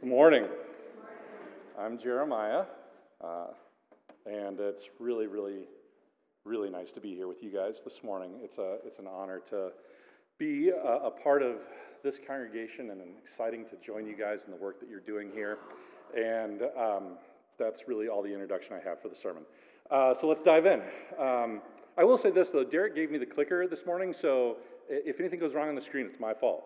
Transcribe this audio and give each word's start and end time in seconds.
Good 0.00 0.10
morning. 0.10 0.44
I'm 1.76 1.98
Jeremiah, 1.98 2.66
uh, 3.20 3.48
and 4.26 4.60
it's 4.60 4.84
really, 5.00 5.26
really, 5.26 5.64
really 6.44 6.70
nice 6.70 6.92
to 6.92 7.00
be 7.00 7.16
here 7.16 7.26
with 7.26 7.42
you 7.42 7.50
guys 7.50 7.80
this 7.82 8.04
morning. 8.04 8.30
It's, 8.40 8.58
a, 8.58 8.76
it's 8.86 9.00
an 9.00 9.08
honor 9.08 9.42
to 9.50 9.72
be 10.38 10.68
a, 10.68 11.06
a 11.06 11.10
part 11.10 11.42
of 11.42 11.56
this 12.04 12.14
congregation 12.24 12.90
and 12.90 13.00
exciting 13.20 13.64
to 13.70 13.76
join 13.84 14.06
you 14.06 14.16
guys 14.16 14.38
in 14.46 14.52
the 14.52 14.56
work 14.56 14.78
that 14.78 14.88
you're 14.88 15.00
doing 15.00 15.32
here. 15.34 15.58
And 16.16 16.62
um, 16.78 17.18
that's 17.58 17.88
really 17.88 18.06
all 18.06 18.22
the 18.22 18.32
introduction 18.32 18.74
I 18.74 18.88
have 18.88 19.02
for 19.02 19.08
the 19.08 19.16
sermon. 19.20 19.42
Uh, 19.90 20.14
so 20.20 20.28
let's 20.28 20.44
dive 20.44 20.66
in. 20.66 20.80
Um, 21.18 21.60
I 21.96 22.04
will 22.04 22.18
say 22.18 22.30
this 22.30 22.50
though 22.50 22.62
Derek 22.62 22.94
gave 22.94 23.10
me 23.10 23.18
the 23.18 23.26
clicker 23.26 23.66
this 23.66 23.84
morning, 23.84 24.14
so 24.14 24.58
if 24.88 25.18
anything 25.18 25.40
goes 25.40 25.54
wrong 25.54 25.68
on 25.68 25.74
the 25.74 25.82
screen, 25.82 26.06
it's 26.06 26.20
my 26.20 26.34
fault, 26.34 26.62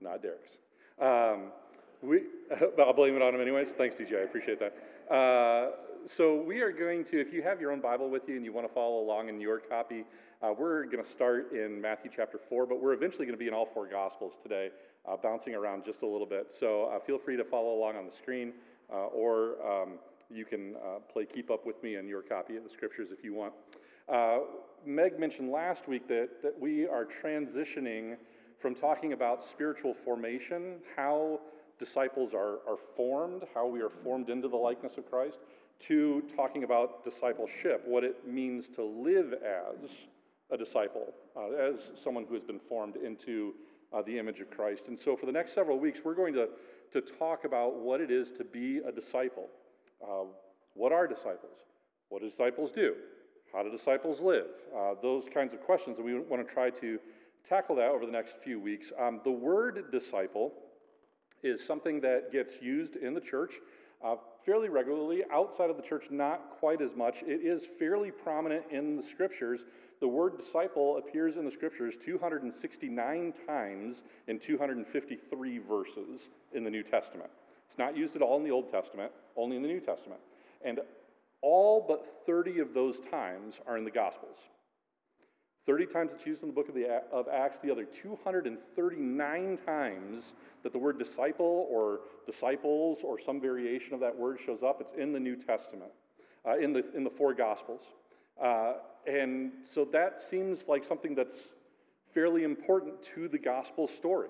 not 0.00 0.22
Derek's. 0.22 0.52
Um, 1.00 1.50
we, 2.02 2.22
I'll 2.78 2.92
blame 2.92 3.16
it 3.16 3.22
on 3.22 3.34
him 3.34 3.40
anyways. 3.40 3.68
Thanks, 3.78 3.94
DJ. 3.94 4.20
I 4.20 4.24
appreciate 4.24 4.58
that. 4.60 5.14
Uh, 5.14 5.70
so 6.16 6.42
we 6.42 6.60
are 6.60 6.72
going 6.72 7.04
to, 7.06 7.20
if 7.20 7.32
you 7.32 7.42
have 7.42 7.60
your 7.60 7.70
own 7.70 7.80
Bible 7.80 8.10
with 8.10 8.28
you 8.28 8.36
and 8.36 8.44
you 8.44 8.52
want 8.52 8.66
to 8.66 8.74
follow 8.74 9.00
along 9.00 9.28
in 9.28 9.40
your 9.40 9.60
copy, 9.60 10.04
uh, 10.42 10.52
we're 10.58 10.84
going 10.84 11.02
to 11.02 11.10
start 11.10 11.52
in 11.52 11.80
Matthew 11.80 12.10
chapter 12.14 12.40
4, 12.48 12.66
but 12.66 12.82
we're 12.82 12.92
eventually 12.92 13.24
going 13.24 13.38
to 13.38 13.42
be 13.42 13.46
in 13.46 13.54
all 13.54 13.68
four 13.72 13.86
Gospels 13.86 14.32
today, 14.42 14.70
uh, 15.08 15.16
bouncing 15.16 15.54
around 15.54 15.84
just 15.84 16.02
a 16.02 16.06
little 16.06 16.26
bit. 16.26 16.48
So 16.58 16.86
uh, 16.86 16.98
feel 17.06 17.18
free 17.18 17.36
to 17.36 17.44
follow 17.44 17.74
along 17.74 17.96
on 17.96 18.06
the 18.06 18.16
screen, 18.20 18.52
uh, 18.92 19.06
or 19.06 19.54
um, 19.64 19.90
you 20.28 20.44
can 20.44 20.74
uh, 20.76 20.98
play 21.12 21.24
Keep 21.24 21.52
Up 21.52 21.64
With 21.64 21.80
Me 21.84 21.94
in 21.94 22.08
your 22.08 22.22
copy 22.22 22.56
of 22.56 22.64
the 22.64 22.70
Scriptures 22.70 23.10
if 23.16 23.24
you 23.24 23.32
want. 23.34 23.52
Meg 24.84 25.20
mentioned 25.20 25.52
last 25.52 25.86
week 25.86 26.08
that, 26.08 26.42
that 26.42 26.58
we 26.58 26.88
are 26.88 27.06
transitioning 27.22 28.16
from 28.60 28.74
talking 28.74 29.12
about 29.12 29.44
spiritual 29.52 29.94
formation, 30.04 30.78
how 30.96 31.38
disciples 31.84 32.32
are, 32.32 32.58
are 32.68 32.78
formed, 32.96 33.42
how 33.54 33.66
we 33.66 33.80
are 33.80 33.90
formed 34.04 34.28
into 34.28 34.48
the 34.48 34.56
likeness 34.56 34.92
of 34.98 35.10
Christ, 35.10 35.36
to 35.88 36.22
talking 36.36 36.62
about 36.62 37.04
discipleship, 37.04 37.82
what 37.86 38.04
it 38.04 38.28
means 38.28 38.66
to 38.76 38.84
live 38.84 39.32
as 39.32 39.90
a 40.52 40.56
disciple, 40.56 41.12
uh, 41.36 41.50
as 41.50 41.74
someone 42.04 42.24
who 42.28 42.34
has 42.34 42.42
been 42.44 42.60
formed 42.68 42.96
into 42.96 43.54
uh, 43.92 44.00
the 44.02 44.16
image 44.16 44.38
of 44.38 44.50
Christ. 44.50 44.82
And 44.86 44.98
so, 45.04 45.16
for 45.16 45.26
the 45.26 45.32
next 45.32 45.54
several 45.54 45.78
weeks, 45.78 45.98
we're 46.04 46.14
going 46.14 46.34
to, 46.34 46.48
to 46.92 47.00
talk 47.18 47.44
about 47.44 47.80
what 47.80 48.00
it 48.00 48.10
is 48.10 48.28
to 48.38 48.44
be 48.44 48.78
a 48.86 48.92
disciple. 48.92 49.48
Uh, 50.02 50.26
what 50.74 50.92
are 50.92 51.08
disciples? 51.08 51.58
What 52.10 52.22
do 52.22 52.30
disciples 52.30 52.70
do? 52.74 52.94
How 53.52 53.62
do 53.62 53.76
disciples 53.76 54.20
live? 54.20 54.46
Uh, 54.76 54.94
those 55.02 55.24
kinds 55.34 55.52
of 55.52 55.60
questions, 55.62 55.96
and 55.98 56.06
we 56.06 56.18
want 56.18 56.46
to 56.46 56.54
try 56.54 56.70
to 56.70 56.98
tackle 57.48 57.74
that 57.76 57.88
over 57.88 58.06
the 58.06 58.12
next 58.12 58.34
few 58.44 58.60
weeks. 58.60 58.86
Um, 59.00 59.20
the 59.24 59.32
word 59.32 59.90
disciple 59.90 60.52
is 61.42 61.64
something 61.64 62.00
that 62.00 62.32
gets 62.32 62.52
used 62.60 62.96
in 62.96 63.14
the 63.14 63.20
church 63.20 63.52
uh, 64.04 64.16
fairly 64.44 64.68
regularly. 64.68 65.22
Outside 65.32 65.70
of 65.70 65.76
the 65.76 65.82
church, 65.82 66.04
not 66.10 66.58
quite 66.58 66.80
as 66.80 66.90
much. 66.96 67.16
It 67.22 67.46
is 67.46 67.62
fairly 67.78 68.10
prominent 68.10 68.64
in 68.70 68.96
the 68.96 69.02
scriptures. 69.02 69.60
The 70.00 70.08
word 70.08 70.36
disciple 70.36 70.98
appears 70.98 71.36
in 71.36 71.44
the 71.44 71.50
scriptures 71.50 71.94
269 72.04 73.34
times 73.46 74.02
in 74.26 74.38
253 74.38 75.58
verses 75.58 76.22
in 76.52 76.64
the 76.64 76.70
New 76.70 76.82
Testament. 76.82 77.30
It's 77.68 77.78
not 77.78 77.96
used 77.96 78.16
at 78.16 78.22
all 78.22 78.36
in 78.36 78.44
the 78.44 78.50
Old 78.50 78.70
Testament, 78.70 79.12
only 79.36 79.56
in 79.56 79.62
the 79.62 79.68
New 79.68 79.80
Testament. 79.80 80.20
And 80.64 80.80
all 81.40 81.84
but 81.86 82.24
30 82.26 82.60
of 82.60 82.74
those 82.74 82.96
times 83.10 83.54
are 83.66 83.78
in 83.78 83.84
the 83.84 83.90
Gospels. 83.90 84.36
30 85.66 85.86
times 85.86 86.10
it's 86.14 86.26
used 86.26 86.42
in 86.42 86.48
the 86.48 86.54
book 86.54 86.68
of, 86.68 86.74
the, 86.74 87.02
of 87.12 87.26
Acts, 87.28 87.56
the 87.62 87.70
other 87.70 87.86
239 88.02 89.58
times 89.64 90.24
that 90.62 90.72
the 90.72 90.78
word 90.78 90.98
disciple 90.98 91.68
or 91.70 92.00
disciples 92.26 92.98
or 93.04 93.18
some 93.24 93.40
variation 93.40 93.94
of 93.94 94.00
that 94.00 94.16
word 94.16 94.38
shows 94.44 94.60
up, 94.66 94.80
it's 94.80 94.92
in 94.98 95.12
the 95.12 95.20
New 95.20 95.36
Testament, 95.36 95.92
uh, 96.46 96.58
in, 96.58 96.72
the, 96.72 96.84
in 96.96 97.04
the 97.04 97.10
four 97.10 97.32
Gospels. 97.32 97.80
Uh, 98.42 98.74
and 99.06 99.52
so 99.74 99.86
that 99.92 100.22
seems 100.30 100.58
like 100.68 100.84
something 100.84 101.14
that's 101.14 101.34
fairly 102.14 102.44
important 102.44 102.94
to 103.14 103.28
the 103.28 103.38
gospel 103.38 103.88
story. 103.98 104.28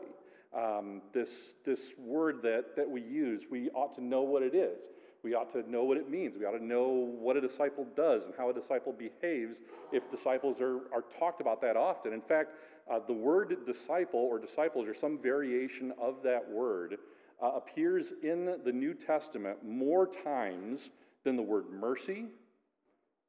Um, 0.57 1.01
this, 1.15 1.29
this 1.65 1.79
word 1.99 2.41
that, 2.43 2.77
that 2.77 2.89
we 2.89 3.01
use, 3.01 3.43
we 3.51 3.71
ought 3.71 3.95
to 3.97 4.05
know 4.05 4.23
what 4.23 4.43
it 4.43 4.55
is. 4.55 4.79
We 5.23 5.35
ought 5.35 5.53
to 5.53 5.71
know 5.71 5.85
what 5.85 5.97
it 5.99 6.11
means. 6.11 6.37
We 6.37 6.45
ought 6.45 6.59
to 6.59 6.65
know 6.65 6.89
what 7.19 7.37
a 7.37 7.41
disciple 7.41 7.87
does 7.97 8.25
and 8.25 8.35
how 8.37 8.51
a 8.51 8.53
disciple 8.53 8.93
behaves 8.93 9.59
if 9.93 10.03
disciples 10.11 10.61
are, 10.61 10.81
are 10.93 11.05
talked 11.19 11.41
about 11.41 11.61
that 11.63 11.77
often. 11.77 12.13
In 12.13 12.23
fact, 12.23 12.51
uh, 12.91 12.99
the 13.07 13.13
word 13.13 13.57
disciple 13.65 14.19
or 14.19 14.41
disciples 14.41 14.89
or 14.89 14.95
some 14.95 15.19
variation 15.19 15.93
of 16.01 16.17
that 16.25 16.49
word 16.51 16.97
uh, 17.41 17.53
appears 17.53 18.07
in 18.23 18.57
the 18.65 18.73
New 18.73 18.95
Testament 18.95 19.59
more 19.65 20.09
times 20.25 20.81
than 21.25 21.37
the 21.37 21.43
word 21.43 21.67
mercy 21.71 22.27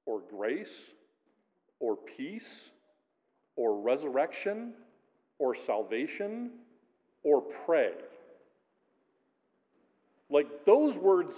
or 0.07 0.21
grace 0.31 0.73
or 1.79 1.95
peace 2.17 2.49
or 3.55 3.79
resurrection 3.79 4.73
or 5.37 5.55
salvation 5.55 6.49
or 7.23 7.41
pray. 7.65 7.91
Like 10.29 10.65
those 10.65 10.95
words 10.95 11.35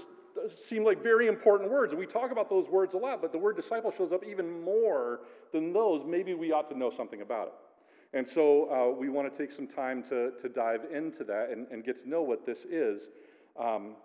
seem 0.68 0.84
like 0.84 1.02
very 1.02 1.28
important 1.28 1.72
words. 1.72 1.92
And 1.92 2.00
we 2.00 2.06
talk 2.06 2.32
about 2.32 2.50
those 2.50 2.68
words 2.70 2.94
a 2.94 2.98
lot, 2.98 3.22
but 3.22 3.32
the 3.32 3.38
word 3.38 3.56
disciple 3.56 3.94
shows 3.96 4.12
up 4.12 4.24
even 4.24 4.62
more 4.62 5.22
than 5.52 5.74
those. 5.74 6.04
Maybe 6.06 6.34
we 6.34 6.52
ought 6.52 6.70
to 6.70 6.78
know 6.78 6.92
something 6.96 7.22
about 7.22 7.48
it. 7.48 7.54
And 8.14 8.28
so 8.28 8.72
uh, 8.72 8.98
we 8.98 9.10
want 9.10 9.32
to 9.32 9.38
take 9.38 9.56
some 9.56 9.68
time 9.68 10.04
to, 10.04 10.32
to 10.42 10.50
dive 10.50 10.82
into 10.94 11.24
that 11.26 11.50
and, 11.52 11.68
and 11.72 11.84
get 11.84 12.02
to 12.04 12.10
know 12.10 12.22
what 12.22 12.46
this 12.46 12.60
is 12.70 13.02
um, 13.60 13.96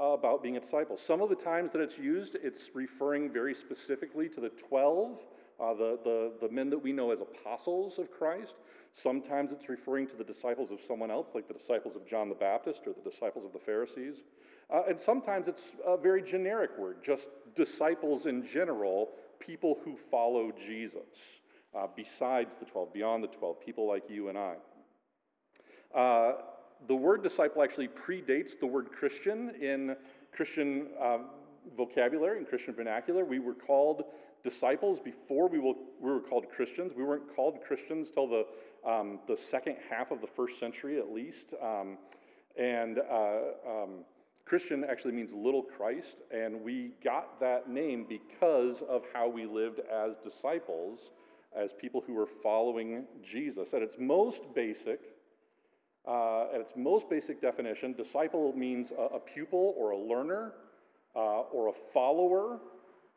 about 0.00 0.42
being 0.42 0.56
a 0.56 0.60
disciple. 0.60 0.98
Some 1.06 1.22
of 1.22 1.28
the 1.28 1.36
times 1.36 1.72
that 1.72 1.80
it's 1.80 1.98
used, 1.98 2.36
it's 2.42 2.64
referring 2.74 3.32
very 3.32 3.54
specifically 3.54 4.28
to 4.30 4.40
the 4.40 4.50
12, 4.68 5.18
uh, 5.60 5.74
the, 5.74 5.98
the, 6.04 6.32
the 6.48 6.52
men 6.52 6.68
that 6.70 6.78
we 6.78 6.92
know 6.92 7.12
as 7.12 7.20
apostles 7.20 7.98
of 7.98 8.10
Christ. 8.10 8.54
Sometimes 8.92 9.52
it's 9.52 9.68
referring 9.68 10.08
to 10.08 10.16
the 10.16 10.24
disciples 10.24 10.70
of 10.72 10.78
someone 10.86 11.10
else, 11.10 11.28
like 11.34 11.46
the 11.46 11.54
disciples 11.54 11.94
of 11.94 12.08
John 12.08 12.28
the 12.28 12.34
Baptist 12.34 12.80
or 12.86 12.92
the 12.92 13.08
disciples 13.08 13.44
of 13.44 13.52
the 13.52 13.60
Pharisees. 13.60 14.16
Uh, 14.72 14.82
and 14.88 15.00
sometimes 15.00 15.48
it's 15.48 15.62
a 15.86 15.96
very 15.96 16.22
generic 16.22 16.70
word, 16.78 16.96
just 17.04 17.26
disciples 17.56 18.26
in 18.26 18.46
general, 18.52 19.10
people 19.40 19.78
who 19.84 19.96
follow 20.10 20.52
Jesus, 20.66 21.00
uh, 21.76 21.86
besides 21.96 22.54
the 22.60 22.66
12, 22.66 22.92
beyond 22.92 23.24
the 23.24 23.28
12, 23.28 23.60
people 23.64 23.88
like 23.88 24.02
you 24.08 24.28
and 24.28 24.36
I. 24.36 24.54
Uh, 25.94 26.32
the 26.86 26.94
word 26.94 27.22
disciple 27.22 27.62
actually 27.62 27.88
predates 27.88 28.58
the 28.60 28.66
word 28.66 28.90
Christian 28.92 29.52
in 29.60 29.96
Christian 30.32 30.88
uh, 31.00 31.18
vocabulary, 31.76 32.38
in 32.38 32.44
Christian 32.44 32.74
vernacular. 32.74 33.24
We 33.24 33.38
were 33.38 33.54
called 33.54 34.04
disciples 34.44 35.00
before 35.00 35.48
we, 35.48 35.58
will, 35.58 35.74
we 36.00 36.10
were 36.10 36.20
called 36.20 36.46
Christians. 36.54 36.92
We 36.96 37.04
weren't 37.04 37.34
called 37.34 37.58
Christians 37.66 38.10
till 38.10 38.28
the, 38.28 38.44
um, 38.88 39.18
the 39.26 39.36
second 39.50 39.76
half 39.90 40.10
of 40.10 40.20
the 40.20 40.28
first 40.36 40.60
century 40.60 40.98
at 40.98 41.12
least. 41.12 41.54
Um, 41.62 41.98
and 42.56 42.98
uh, 42.98 43.38
um, 43.66 44.04
Christian 44.48 44.84
actually 44.88 45.12
means 45.12 45.30
little 45.32 45.62
Christ, 45.62 46.16
and 46.30 46.62
we 46.62 46.92
got 47.04 47.38
that 47.40 47.68
name 47.68 48.06
because 48.08 48.76
of 48.88 49.02
how 49.12 49.28
we 49.28 49.44
lived 49.44 49.80
as 49.80 50.14
disciples, 50.24 50.98
as 51.54 51.70
people 51.78 52.02
who 52.06 52.14
were 52.14 52.28
following 52.42 53.04
Jesus. 53.30 53.68
At 53.74 53.82
its 53.82 53.96
most 53.98 54.40
basic, 54.54 55.00
uh, 56.06 56.44
at 56.54 56.60
its 56.62 56.72
most 56.76 57.10
basic 57.10 57.42
definition, 57.42 57.92
disciple 57.92 58.54
means 58.56 58.90
a, 58.90 59.16
a 59.16 59.20
pupil 59.20 59.74
or 59.76 59.90
a 59.90 59.98
learner 59.98 60.54
uh, 61.14 61.40
or 61.52 61.68
a 61.68 61.72
follower, 61.92 62.58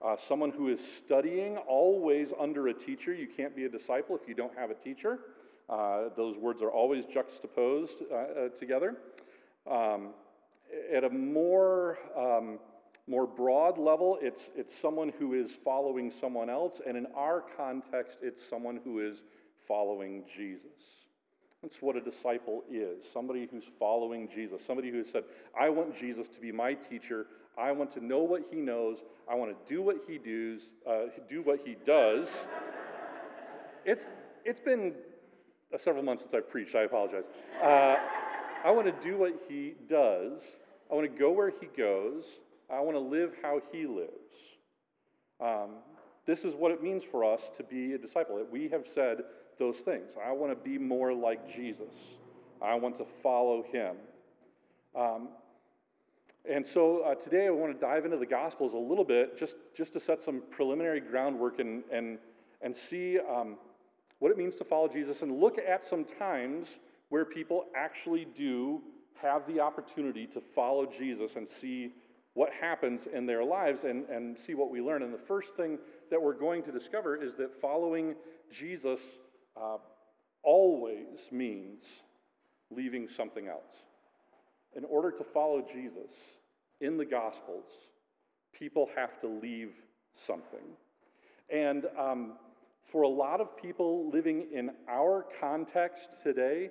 uh, 0.01 0.17
someone 0.27 0.51
who 0.51 0.67
is 0.67 0.79
studying, 1.05 1.55
always 1.57 2.29
under 2.39 2.67
a 2.67 2.73
teacher. 2.73 3.13
You 3.13 3.27
can't 3.37 3.55
be 3.55 3.63
a 3.63 3.69
disciple 3.69 4.19
if 4.21 4.27
you 4.27 4.33
don't 4.33 4.57
have 4.57 4.69
a 4.69 4.75
teacher. 4.75 5.19
Uh, 5.69 6.09
those 6.17 6.35
words 6.35 6.61
are 6.61 6.71
always 6.71 7.05
juxtaposed 7.05 8.03
uh, 8.11 8.15
uh, 8.15 8.49
together. 8.59 8.97
Um, 9.69 10.09
at 10.95 11.03
a 11.03 11.09
more, 11.09 11.97
um, 12.17 12.59
more 13.07 13.27
broad 13.27 13.77
level, 13.77 14.17
it's, 14.21 14.41
it's 14.55 14.73
someone 14.81 15.11
who 15.19 15.33
is 15.33 15.51
following 15.63 16.11
someone 16.19 16.49
else, 16.49 16.81
and 16.87 16.97
in 16.97 17.07
our 17.15 17.43
context, 17.57 18.17
it's 18.21 18.41
someone 18.49 18.79
who 18.83 18.99
is 18.99 19.17
following 19.67 20.23
Jesus. 20.35 20.61
That's 21.61 21.75
what 21.79 21.95
a 21.95 22.01
disciple 22.01 22.63
is 22.71 23.03
somebody 23.13 23.47
who's 23.51 23.63
following 23.77 24.27
Jesus, 24.33 24.61
somebody 24.65 24.89
who 24.89 24.97
has 24.97 25.07
said, 25.11 25.23
I 25.59 25.69
want 25.69 25.97
Jesus 25.99 26.27
to 26.29 26.39
be 26.39 26.51
my 26.51 26.73
teacher. 26.73 27.27
I 27.57 27.71
want 27.71 27.93
to 27.93 28.03
know 28.03 28.19
what 28.19 28.43
he 28.49 28.57
knows. 28.57 28.97
I 29.29 29.35
want 29.35 29.51
to 29.51 29.73
do 29.73 29.81
what 29.83 29.97
he 30.07 30.17
does. 30.17 30.61
Uh, 30.87 31.11
do 31.29 31.43
what 31.43 31.59
he 31.63 31.75
does. 31.85 32.27
it's, 33.85 34.03
it's 34.43 34.59
been 34.59 34.93
uh, 35.73 35.77
several 35.77 36.03
months 36.03 36.23
since 36.23 36.33
I've 36.33 36.49
preached. 36.49 36.75
I 36.75 36.83
apologize. 36.83 37.25
Uh, 37.63 37.97
I 38.63 38.71
want 38.71 38.87
to 38.87 39.07
do 39.07 39.17
what 39.17 39.33
he 39.47 39.75
does. 39.87 40.41
I 40.91 40.95
want 40.95 41.11
to 41.11 41.19
go 41.19 41.31
where 41.31 41.51
he 41.59 41.67
goes. 41.77 42.23
I 42.69 42.79
want 42.81 42.95
to 42.95 42.99
live 42.99 43.31
how 43.41 43.61
he 43.71 43.85
lives. 43.85 44.11
Um, 45.39 45.69
this 46.25 46.39
is 46.39 46.53
what 46.53 46.71
it 46.71 46.83
means 46.83 47.03
for 47.09 47.23
us 47.23 47.41
to 47.57 47.63
be 47.63 47.93
a 47.93 47.97
disciple. 47.97 48.37
That 48.37 48.51
we 48.51 48.67
have 48.69 48.83
said 48.93 49.23
those 49.57 49.77
things. 49.77 50.11
I 50.23 50.31
want 50.31 50.51
to 50.51 50.69
be 50.69 50.77
more 50.77 51.13
like 51.13 51.55
Jesus. 51.55 51.93
I 52.61 52.75
want 52.75 52.97
to 52.97 53.05
follow 53.23 53.63
him. 53.71 53.95
Um, 54.95 55.29
And 56.49 56.65
so 56.65 57.01
uh, 57.01 57.15
today 57.15 57.45
I 57.45 57.51
want 57.51 57.71
to 57.73 57.79
dive 57.79 58.03
into 58.03 58.17
the 58.17 58.25
Gospels 58.25 58.73
a 58.73 58.77
little 58.77 59.03
bit 59.03 59.37
just, 59.37 59.53
just 59.77 59.93
to 59.93 59.99
set 59.99 60.21
some 60.23 60.41
preliminary 60.49 60.99
groundwork 60.99 61.59
and, 61.59 61.83
and, 61.91 62.17
and 62.61 62.75
see 62.89 63.19
um, 63.19 63.57
what 64.19 64.31
it 64.31 64.37
means 64.37 64.55
to 64.55 64.63
follow 64.63 64.87
Jesus 64.87 65.21
and 65.21 65.39
look 65.39 65.57
at 65.59 65.87
some 65.87 66.03
times 66.17 66.67
where 67.09 67.25
people 67.25 67.65
actually 67.75 68.25
do 68.35 68.81
have 69.21 69.47
the 69.47 69.59
opportunity 69.59 70.27
to 70.27 70.41
follow 70.55 70.85
Jesus 70.85 71.31
and 71.35 71.47
see 71.59 71.93
what 72.33 72.49
happens 72.59 73.01
in 73.13 73.25
their 73.25 73.43
lives 73.43 73.83
and, 73.83 74.07
and 74.09 74.37
see 74.47 74.53
what 74.53 74.71
we 74.71 74.81
learn. 74.81 75.03
And 75.03 75.13
the 75.13 75.25
first 75.27 75.49
thing 75.57 75.77
that 76.09 76.21
we're 76.21 76.33
going 76.33 76.63
to 76.63 76.71
discover 76.71 77.21
is 77.21 77.33
that 77.37 77.49
following 77.61 78.15
Jesus 78.57 78.99
uh, 79.61 79.77
always 80.43 81.19
means 81.31 81.83
leaving 82.69 83.07
something 83.15 83.47
else. 83.47 83.75
In 84.75 84.85
order 84.85 85.11
to 85.11 85.23
follow 85.33 85.65
Jesus 85.73 86.11
in 86.79 86.97
the 86.97 87.05
Gospels, 87.05 87.65
people 88.57 88.89
have 88.95 89.19
to 89.21 89.27
leave 89.27 89.73
something. 90.25 90.65
And 91.49 91.85
um, 91.99 92.33
for 92.91 93.01
a 93.01 93.09
lot 93.09 93.41
of 93.41 93.57
people 93.57 94.09
living 94.09 94.47
in 94.53 94.71
our 94.89 95.25
context 95.41 96.07
today, 96.23 96.69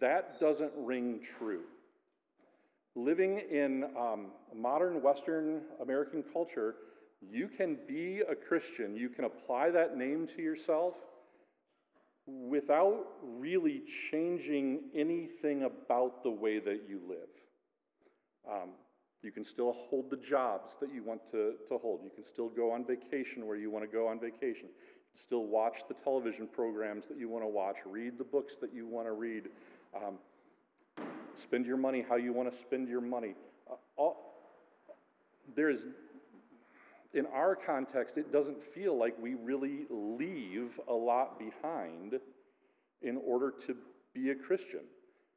that 0.00 0.40
doesn't 0.40 0.72
ring 0.76 1.20
true. 1.38 1.62
Living 2.96 3.42
in 3.50 3.84
um, 3.96 4.28
modern 4.54 5.02
Western 5.02 5.60
American 5.82 6.24
culture, 6.32 6.76
you 7.20 7.46
can 7.46 7.76
be 7.86 8.22
a 8.28 8.34
Christian, 8.34 8.96
you 8.96 9.10
can 9.10 9.24
apply 9.24 9.70
that 9.70 9.98
name 9.98 10.26
to 10.34 10.42
yourself 10.42 10.94
without 12.26 13.04
really 13.22 13.82
changing 14.10 14.80
anything 14.94 15.64
about 15.64 16.22
the 16.22 16.30
way 16.30 16.58
that 16.58 16.84
you 16.88 17.00
live. 17.06 17.28
Um, 18.50 18.70
you 19.22 19.30
can 19.30 19.44
still 19.44 19.76
hold 19.90 20.10
the 20.10 20.16
jobs 20.16 20.72
that 20.80 20.92
you 20.94 21.02
want 21.02 21.20
to, 21.32 21.54
to 21.68 21.78
hold. 21.78 22.00
You 22.02 22.10
can 22.14 22.24
still 22.24 22.48
go 22.48 22.72
on 22.72 22.84
vacation 22.84 23.46
where 23.46 23.56
you 23.56 23.70
want 23.70 23.84
to 23.84 23.90
go 23.90 24.08
on 24.08 24.18
vacation. 24.18 24.68
Still 25.20 25.44
watch 25.44 25.76
the 25.88 25.94
television 26.02 26.48
programs 26.52 27.04
that 27.08 27.18
you 27.18 27.28
want 27.28 27.44
to 27.44 27.48
watch, 27.48 27.76
read 27.84 28.18
the 28.18 28.24
books 28.24 28.54
that 28.60 28.74
you 28.74 28.86
want 28.86 29.06
to 29.06 29.12
read, 29.12 29.44
um, 29.94 30.14
spend 31.42 31.66
your 31.66 31.76
money 31.76 32.04
how 32.08 32.16
you 32.16 32.32
want 32.32 32.50
to 32.50 32.58
spend 32.62 32.88
your 32.88 33.00
money. 33.00 33.34
Uh, 33.70 33.74
all, 33.96 34.34
there 35.54 35.70
is, 35.70 35.80
in 37.14 37.26
our 37.26 37.56
context, 37.56 38.16
it 38.16 38.32
doesn't 38.32 38.58
feel 38.74 38.98
like 38.98 39.14
we 39.20 39.34
really 39.34 39.86
leave 39.90 40.70
a 40.88 40.92
lot 40.92 41.38
behind 41.38 42.14
in 43.02 43.20
order 43.26 43.52
to 43.66 43.76
be 44.14 44.30
a 44.30 44.34
Christian. 44.34 44.80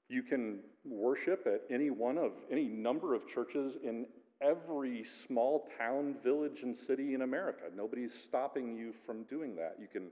You 0.09 0.23
can 0.23 0.59
worship 0.85 1.45
at 1.45 1.61
any 1.73 1.89
one 1.89 2.17
of 2.17 2.31
any 2.51 2.65
number 2.65 3.13
of 3.13 3.21
churches 3.33 3.75
in 3.83 4.05
every 4.41 5.05
small 5.27 5.67
town, 5.77 6.15
village, 6.23 6.59
and 6.63 6.75
city 6.87 7.13
in 7.13 7.21
America. 7.21 7.63
Nobody's 7.75 8.11
stopping 8.27 8.75
you 8.75 8.93
from 9.05 9.23
doing 9.23 9.55
that. 9.57 9.75
You 9.79 9.87
can 9.91 10.07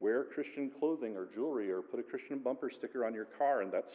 wear 0.00 0.24
Christian 0.24 0.70
clothing 0.78 1.16
or 1.16 1.28
jewelry 1.34 1.70
or 1.70 1.82
put 1.82 2.00
a 2.00 2.02
Christian 2.02 2.38
bumper 2.38 2.70
sticker 2.70 3.04
on 3.04 3.14
your 3.14 3.26
car, 3.38 3.62
and 3.62 3.72
that's 3.72 3.92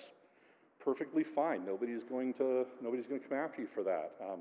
perfectly 0.87 1.23
fine. 1.23 1.65
Nobody's 1.65 2.03
going 2.07 2.33
to 2.35 2.65
nobody's 2.81 3.05
going 3.07 3.19
to 3.19 3.27
come 3.27 3.37
after 3.37 3.61
you 3.61 3.67
for 3.75 3.83
that. 3.83 4.13
Um, 4.21 4.39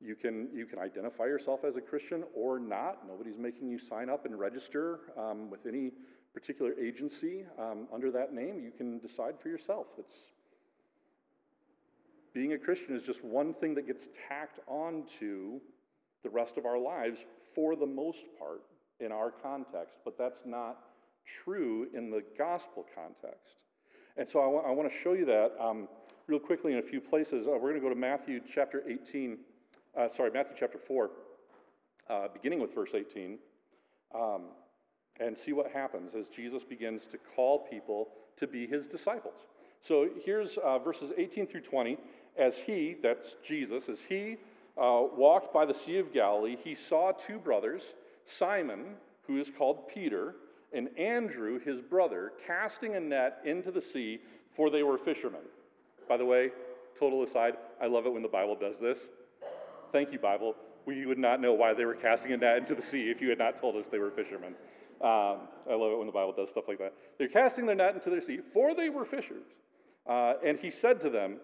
you 0.00 0.14
can 0.14 0.48
you 0.54 0.64
can 0.64 0.78
identify 0.78 1.24
yourself 1.24 1.64
as 1.64 1.76
a 1.76 1.82
Christian 1.82 2.24
or 2.34 2.58
not. 2.58 3.06
Nobody's 3.06 3.36
making 3.36 3.68
you 3.68 3.78
sign 3.78 4.08
up 4.08 4.24
and 4.24 4.38
register 4.38 5.00
um, 5.18 5.50
with 5.50 5.66
any 5.66 5.92
particular 6.32 6.72
agency 6.80 7.44
um, 7.58 7.88
under 7.92 8.10
that 8.10 8.32
name. 8.32 8.58
You 8.64 8.70
can 8.70 9.00
decide 9.00 9.34
for 9.42 9.50
yourself. 9.50 9.88
That's 9.98 10.16
being 12.32 12.54
a 12.54 12.58
Christian 12.58 12.96
is 12.96 13.02
just 13.02 13.22
one 13.22 13.52
thing 13.52 13.74
that 13.74 13.86
gets 13.86 14.04
tacked 14.30 14.60
onto 14.66 15.60
the 16.22 16.30
rest 16.30 16.56
of 16.56 16.64
our 16.64 16.78
lives 16.78 17.18
for 17.54 17.76
the 17.76 17.86
most 17.86 18.24
part 18.38 18.62
in 19.00 19.12
our 19.12 19.30
context, 19.30 19.96
but 20.06 20.16
that's 20.16 20.40
not 20.46 20.78
true 21.44 21.86
in 21.92 22.10
the 22.10 22.22
gospel 22.38 22.86
context. 22.94 23.56
And 24.18 24.26
so 24.28 24.40
I 24.40 24.70
want 24.70 24.90
to 24.90 24.94
show 25.02 25.12
you 25.12 25.26
that 25.26 25.52
um, 25.60 25.88
real 26.26 26.38
quickly 26.38 26.72
in 26.72 26.78
a 26.78 26.82
few 26.82 27.00
places. 27.00 27.46
Uh, 27.46 27.50
we're 27.50 27.70
going 27.70 27.74
to 27.74 27.80
go 27.80 27.88
to 27.88 27.94
Matthew 27.94 28.40
chapter 28.54 28.82
18, 28.88 29.38
uh, 29.96 30.08
sorry, 30.16 30.30
Matthew 30.30 30.56
chapter 30.58 30.78
4, 30.86 31.10
uh, 32.08 32.28
beginning 32.32 32.60
with 32.60 32.74
verse 32.74 32.90
18, 32.94 33.38
um, 34.14 34.42
and 35.20 35.36
see 35.44 35.52
what 35.52 35.70
happens 35.70 36.12
as 36.18 36.26
Jesus 36.34 36.62
begins 36.62 37.02
to 37.12 37.18
call 37.34 37.66
people 37.70 38.08
to 38.38 38.46
be 38.46 38.66
his 38.66 38.86
disciples. 38.86 39.34
So 39.86 40.08
here's 40.24 40.56
uh, 40.64 40.78
verses 40.78 41.12
18 41.16 41.46
through 41.46 41.62
20 41.62 41.98
as 42.38 42.54
he, 42.66 42.96
that's 43.02 43.34
Jesus, 43.46 43.84
as 43.90 43.98
he 44.08 44.36
uh, 44.76 45.02
walked 45.16 45.54
by 45.54 45.64
the 45.64 45.74
Sea 45.84 45.98
of 45.98 46.12
Galilee, 46.12 46.56
he 46.62 46.76
saw 46.88 47.12
two 47.12 47.38
brothers, 47.38 47.82
Simon, 48.38 48.94
who 49.26 49.40
is 49.40 49.48
called 49.56 49.88
Peter, 49.88 50.34
and 50.72 50.88
Andrew, 50.98 51.58
his 51.60 51.80
brother, 51.80 52.32
casting 52.46 52.96
a 52.96 53.00
net 53.00 53.38
into 53.44 53.70
the 53.70 53.82
sea, 53.82 54.20
for 54.54 54.70
they 54.70 54.82
were 54.82 54.98
fishermen. 54.98 55.42
By 56.08 56.16
the 56.16 56.24
way, 56.24 56.50
total 56.98 57.22
aside, 57.22 57.54
I 57.80 57.86
love 57.86 58.06
it 58.06 58.12
when 58.12 58.22
the 58.22 58.28
Bible 58.28 58.56
does 58.60 58.74
this. 58.80 58.98
Thank 59.92 60.12
you, 60.12 60.18
Bible. 60.18 60.54
We 60.84 61.06
would 61.06 61.18
not 61.18 61.40
know 61.40 61.52
why 61.52 61.74
they 61.74 61.84
were 61.84 61.94
casting 61.94 62.32
a 62.32 62.36
net 62.36 62.58
into 62.58 62.74
the 62.74 62.82
sea 62.82 63.10
if 63.10 63.20
you 63.20 63.28
had 63.28 63.38
not 63.38 63.60
told 63.60 63.76
us 63.76 63.86
they 63.90 63.98
were 63.98 64.10
fishermen. 64.10 64.54
Um, 65.00 65.48
I 65.68 65.74
love 65.74 65.92
it 65.92 65.98
when 65.98 66.06
the 66.06 66.12
Bible 66.12 66.32
does 66.36 66.48
stuff 66.48 66.64
like 66.68 66.78
that. 66.78 66.94
They're 67.18 67.28
casting 67.28 67.66
their 67.66 67.74
net 67.74 67.94
into 67.94 68.10
the 68.10 68.22
sea, 68.22 68.40
for 68.52 68.74
they 68.74 68.88
were 68.88 69.04
fishers. 69.04 69.44
Uh, 70.08 70.34
and 70.44 70.58
he 70.58 70.70
said 70.70 71.00
to 71.02 71.10
them, 71.10 71.36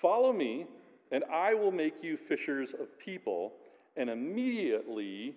Follow 0.00 0.32
me, 0.32 0.66
and 1.12 1.24
I 1.32 1.54
will 1.54 1.70
make 1.70 1.94
you 2.02 2.16
fishers 2.28 2.70
of 2.78 2.98
people. 2.98 3.52
And 3.96 4.10
immediately 4.10 5.34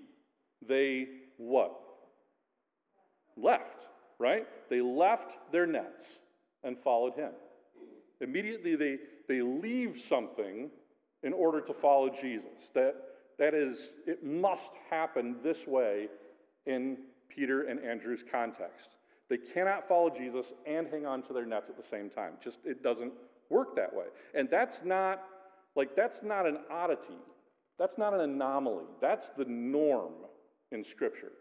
they 0.68 1.08
what? 1.38 1.74
Left, 3.42 3.86
right? 4.20 4.46
They 4.70 4.82
left 4.82 5.34
their 5.52 5.66
nets 5.66 6.06
and 6.64 6.78
followed 6.84 7.14
him. 7.14 7.32
Immediately 8.22 8.76
they, 8.76 8.98
they 9.28 9.42
leave 9.42 10.02
something 10.10 10.70
in 11.24 11.34
order 11.34 11.62
to 11.62 11.74
follow 11.74 12.10
Jesus. 12.10 12.72
That, 12.74 12.96
that 13.38 13.54
is, 13.54 13.78
it 14.06 14.26
must 14.26 14.72
happen 14.90 15.36
this 15.44 15.68
way 15.68 16.08
in 16.66 16.98
Peter 17.30 17.64
and 17.64 17.80
Andrew's 17.80 18.24
context. 18.32 18.90
They 19.30 19.38
cannot 19.38 19.88
follow 19.88 20.10
Jesus 20.10 20.46
and 20.66 20.88
hang 20.88 21.06
on 21.06 21.22
to 21.24 21.34
their 21.34 21.46
nets 21.46 21.70
at 21.70 21.78
the 21.78 21.88
same 21.90 22.10
time. 22.10 22.34
Just 22.44 22.58
it 22.64 22.82
doesn't 22.82 23.12
work 23.50 23.76
that 23.76 23.94
way. 23.94 24.06
And 24.34 24.48
that's 24.50 24.80
not 24.86 25.24
like 25.76 25.96
that's 25.96 26.24
not 26.24 26.48
an 26.48 26.60
oddity. 26.72 27.20
That's 27.78 27.98
not 27.98 28.14
an 28.14 28.22
anomaly. 28.22 28.86
That's 29.02 29.28
the 29.38 29.46
norm 29.46 30.14
in 30.72 30.84
Scripture. 30.84 31.32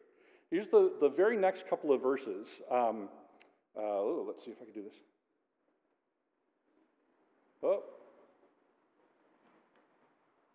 Here's 0.51 0.69
the, 0.69 0.93
the 1.01 1.09
very 1.09 1.37
next 1.37 1.69
couple 1.69 1.93
of 1.93 2.01
verses. 2.01 2.47
Um, 2.71 3.09
uh, 3.77 3.81
oh, 3.81 4.25
let's 4.27 4.45
see 4.45 4.51
if 4.51 4.57
I 4.61 4.65
can 4.65 4.75
do 4.75 4.83
this. 4.83 4.95
Oh. 7.63 7.83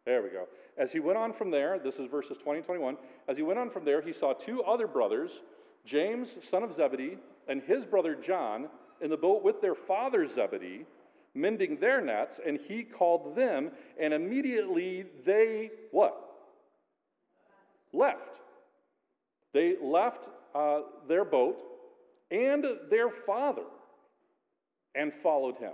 There 0.05 0.23
we 0.23 0.29
go. 0.29 0.47
As 0.77 0.91
he 0.91 0.99
went 0.99 1.17
on 1.17 1.33
from 1.33 1.51
there, 1.51 1.79
this 1.83 1.95
is 1.95 2.09
verses 2.09 2.37
20 2.43 2.59
and 2.59 2.65
21. 2.65 2.97
As 3.27 3.37
he 3.37 3.43
went 3.43 3.59
on 3.59 3.69
from 3.69 3.85
there, 3.85 4.01
he 4.01 4.13
saw 4.13 4.33
two 4.33 4.63
other 4.63 4.87
brothers, 4.87 5.29
James, 5.85 6.27
son 6.49 6.63
of 6.63 6.75
Zebedee, 6.75 7.17
and 7.47 7.61
his 7.63 7.83
brother 7.85 8.15
John, 8.15 8.67
in 9.01 9.09
the 9.09 9.17
boat 9.17 9.43
with 9.43 9.61
their 9.61 9.75
father 9.75 10.27
Zebedee 10.27 10.85
mending 11.33 11.79
their 11.79 12.01
nets, 12.01 12.39
and 12.45 12.59
he 12.67 12.83
called 12.83 13.35
them, 13.35 13.71
and 13.99 14.13
immediately 14.13 15.05
they 15.25 15.71
what? 15.91 16.15
Left. 17.93 18.40
They 19.53 19.75
left 19.81 20.27
uh, 20.55 20.81
their 21.07 21.25
boat 21.25 21.57
and 22.29 22.65
their 22.89 23.09
father 23.25 23.63
and 24.95 25.11
followed 25.21 25.57
him. 25.57 25.73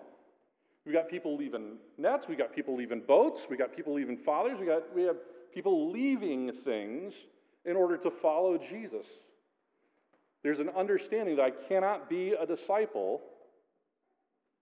We 0.85 0.93
got 0.93 1.09
people 1.09 1.35
leaving 1.35 1.77
nets, 1.97 2.27
we 2.29 2.35
got 2.35 2.55
people 2.55 2.75
leaving 2.77 3.01
boats, 3.01 3.41
we 3.49 3.57
got 3.57 3.75
people 3.75 3.93
leaving 3.93 4.17
fathers, 4.17 4.57
we 4.59 4.65
got 4.65 4.95
we 4.95 5.03
have 5.03 5.17
people 5.53 5.91
leaving 5.91 6.51
things 6.63 7.13
in 7.65 7.75
order 7.75 7.97
to 7.97 8.09
follow 8.09 8.57
Jesus. 8.57 9.05
There's 10.43 10.59
an 10.59 10.69
understanding 10.69 11.35
that 11.35 11.43
I 11.43 11.51
cannot 11.67 12.09
be 12.09 12.31
a 12.31 12.45
disciple 12.45 13.21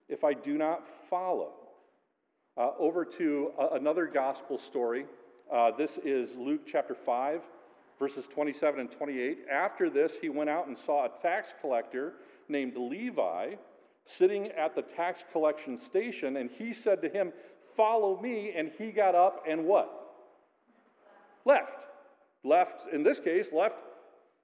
if 0.08 0.24
I 0.24 0.32
do 0.32 0.58
not 0.58 0.84
follow. 1.08 1.52
Uh, 2.58 2.70
over 2.78 3.04
to 3.04 3.52
uh, 3.60 3.68
another 3.72 4.06
gospel 4.06 4.58
story. 4.58 5.04
Uh, 5.52 5.70
this 5.76 5.90
is 6.04 6.30
Luke 6.38 6.62
chapter 6.66 6.94
5, 6.94 7.42
verses 7.98 8.24
27 8.34 8.80
and 8.80 8.90
28. 8.92 9.38
After 9.50 9.90
this, 9.90 10.12
he 10.20 10.28
went 10.28 10.50
out 10.50 10.66
and 10.68 10.76
saw 10.84 11.06
a 11.06 11.22
tax 11.22 11.48
collector 11.60 12.14
named 12.48 12.74
Levi 12.76 13.54
sitting 14.18 14.48
at 14.48 14.74
the 14.74 14.82
tax 14.82 15.20
collection 15.32 15.80
station, 15.88 16.36
and 16.36 16.50
he 16.56 16.72
said 16.72 17.02
to 17.02 17.08
him, 17.08 17.32
Follow 17.76 18.20
me. 18.20 18.52
And 18.56 18.70
he 18.78 18.90
got 18.90 19.14
up 19.14 19.44
and 19.48 19.64
what? 19.64 19.90
Left. 21.44 21.70
Left, 22.42 22.92
in 22.92 23.02
this 23.02 23.18
case, 23.18 23.46
left 23.52 23.74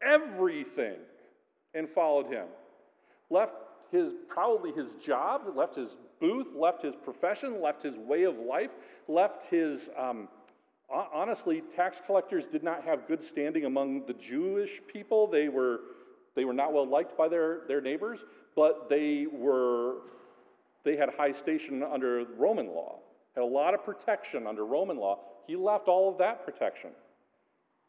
everything 0.03 0.97
and 1.75 1.89
followed 1.95 2.27
him. 2.27 2.47
Left 3.31 3.53
his 3.91 4.13
probably 4.29 4.73
his 4.73 4.89
job, 5.05 5.43
left 5.57 5.77
his 5.77 5.91
booth, 6.21 6.49
left 6.55 6.83
his 6.83 6.95
profession, 7.05 7.63
left 7.63 7.83
his 7.83 7.97
way 7.97 8.25
of 8.25 8.37
life, 8.37 8.71
left 9.09 9.45
his. 9.51 9.81
Um, 9.99 10.29
honestly, 10.93 11.63
tax 11.75 11.99
collectors 12.07 12.45
did 12.51 12.63
not 12.63 12.85
have 12.85 13.09
good 13.09 13.23
standing 13.29 13.65
among 13.65 14.07
the 14.07 14.15
Jewish 14.15 14.81
people. 14.93 15.27
They 15.27 15.49
were, 15.49 15.81
they 16.35 16.45
were 16.45 16.53
not 16.53 16.73
well 16.73 16.87
liked 16.87 17.17
by 17.17 17.29
their, 17.29 17.61
their 17.69 17.81
neighbors, 17.81 18.19
but 18.55 18.89
they 18.89 19.27
were 19.33 19.97
they 20.85 20.97
had 20.97 21.11
high 21.17 21.33
station 21.33 21.83
under 21.83 22.25
Roman 22.37 22.67
law, 22.67 22.99
had 23.35 23.43
a 23.43 23.47
lot 23.47 23.75
of 23.75 23.85
protection 23.85 24.47
under 24.47 24.65
Roman 24.65 24.97
law. 24.97 25.21
He 25.47 25.57
left 25.57 25.89
all 25.89 26.11
of 26.11 26.19
that 26.19 26.45
protection. 26.45 26.91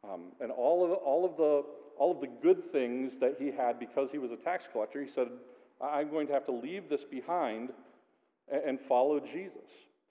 Um, 0.03 0.33
and 0.41 0.51
all 0.51 0.83
of, 0.83 0.91
all, 0.91 1.25
of 1.25 1.37
the, 1.37 1.63
all 1.97 2.11
of 2.11 2.21
the 2.21 2.27
good 2.41 2.71
things 2.71 3.13
that 3.21 3.35
he 3.39 3.51
had 3.51 3.79
because 3.79 4.09
he 4.11 4.17
was 4.17 4.31
a 4.31 4.35
tax 4.35 4.65
collector, 4.71 5.01
he 5.01 5.09
said, 5.09 5.27
I'm 5.81 6.09
going 6.09 6.27
to 6.27 6.33
have 6.33 6.45
to 6.47 6.51
leave 6.51 6.89
this 6.89 7.03
behind 7.09 7.69
and, 8.51 8.63
and 8.63 8.79
follow 8.87 9.19
Jesus. 9.19 9.61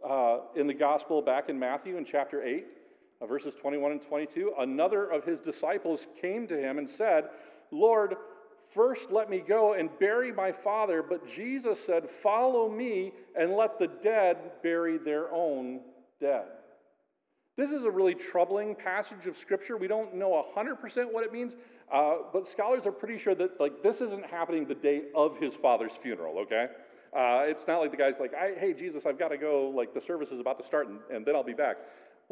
Uh, 0.09 0.39
in 0.57 0.67
the 0.67 0.75
gospel 0.75 1.23
back 1.23 1.49
in 1.49 1.59
Matthew 1.59 1.97
in 1.99 2.07
chapter 2.11 2.43
8, 2.43 2.65
uh, 3.23 3.27
verses 3.27 3.55
21 3.61 3.93
and 3.93 4.03
22, 4.03 4.53
another 4.59 5.11
of 5.11 5.25
his 5.25 5.41
disciples 5.41 6.01
came 6.21 6.47
to 6.49 6.59
him 6.59 6.79
and 6.79 6.89
said, 6.97 7.29
Lord, 7.71 8.17
First, 8.75 9.11
let 9.11 9.29
me 9.29 9.43
go 9.47 9.75
and 9.75 9.91
bury 10.01 10.33
my 10.33 10.51
father. 10.51 11.03
But 11.03 11.29
Jesus 11.29 11.79
said, 11.85 12.09
Follow 12.23 12.71
me 12.71 13.13
and 13.39 13.53
let 13.53 13.79
the 13.79 13.89
dead 14.03 14.39
bury 14.63 14.97
their 14.97 15.31
own 15.31 15.81
dead. 16.21 16.45
This 17.57 17.71
is 17.71 17.85
a 17.85 17.91
really 17.91 18.15
troubling 18.15 18.75
passage 18.75 19.27
of 19.27 19.37
Scripture. 19.37 19.77
We 19.77 19.89
don't 19.89 20.15
know 20.15 20.43
100% 20.57 21.13
what 21.13 21.23
it 21.23 21.33
means, 21.33 21.53
uh, 21.93 22.15
but 22.33 22.49
scholars 22.49 22.87
are 22.87 22.93
pretty 22.93 23.19
sure 23.19 23.35
that 23.35 23.61
like 23.61 23.83
this 23.83 23.97
isn't 23.97 24.25
happening 24.25 24.67
the 24.67 24.75
day 24.75 25.03
of 25.15 25.37
his 25.37 25.53
father's 25.61 25.93
funeral, 26.03 26.39
okay? 26.39 26.69
Uh, 27.15 27.45
it's 27.45 27.67
not 27.69 27.81
like 27.81 27.91
the 27.91 27.97
guy's 27.99 28.15
like, 28.19 28.33
hey, 28.33 28.73
Jesus, 28.73 29.05
I've 29.05 29.19
got 29.19 29.29
to 29.29 29.37
go, 29.37 29.71
like 29.77 29.93
the 29.93 30.01
service 30.01 30.31
is 30.31 30.41
about 30.41 30.59
to 30.61 30.67
start 30.67 30.89
and, 30.89 30.99
and 31.15 31.27
then 31.27 31.37
I'll 31.37 31.45
be 31.45 31.53
back. 31.53 31.77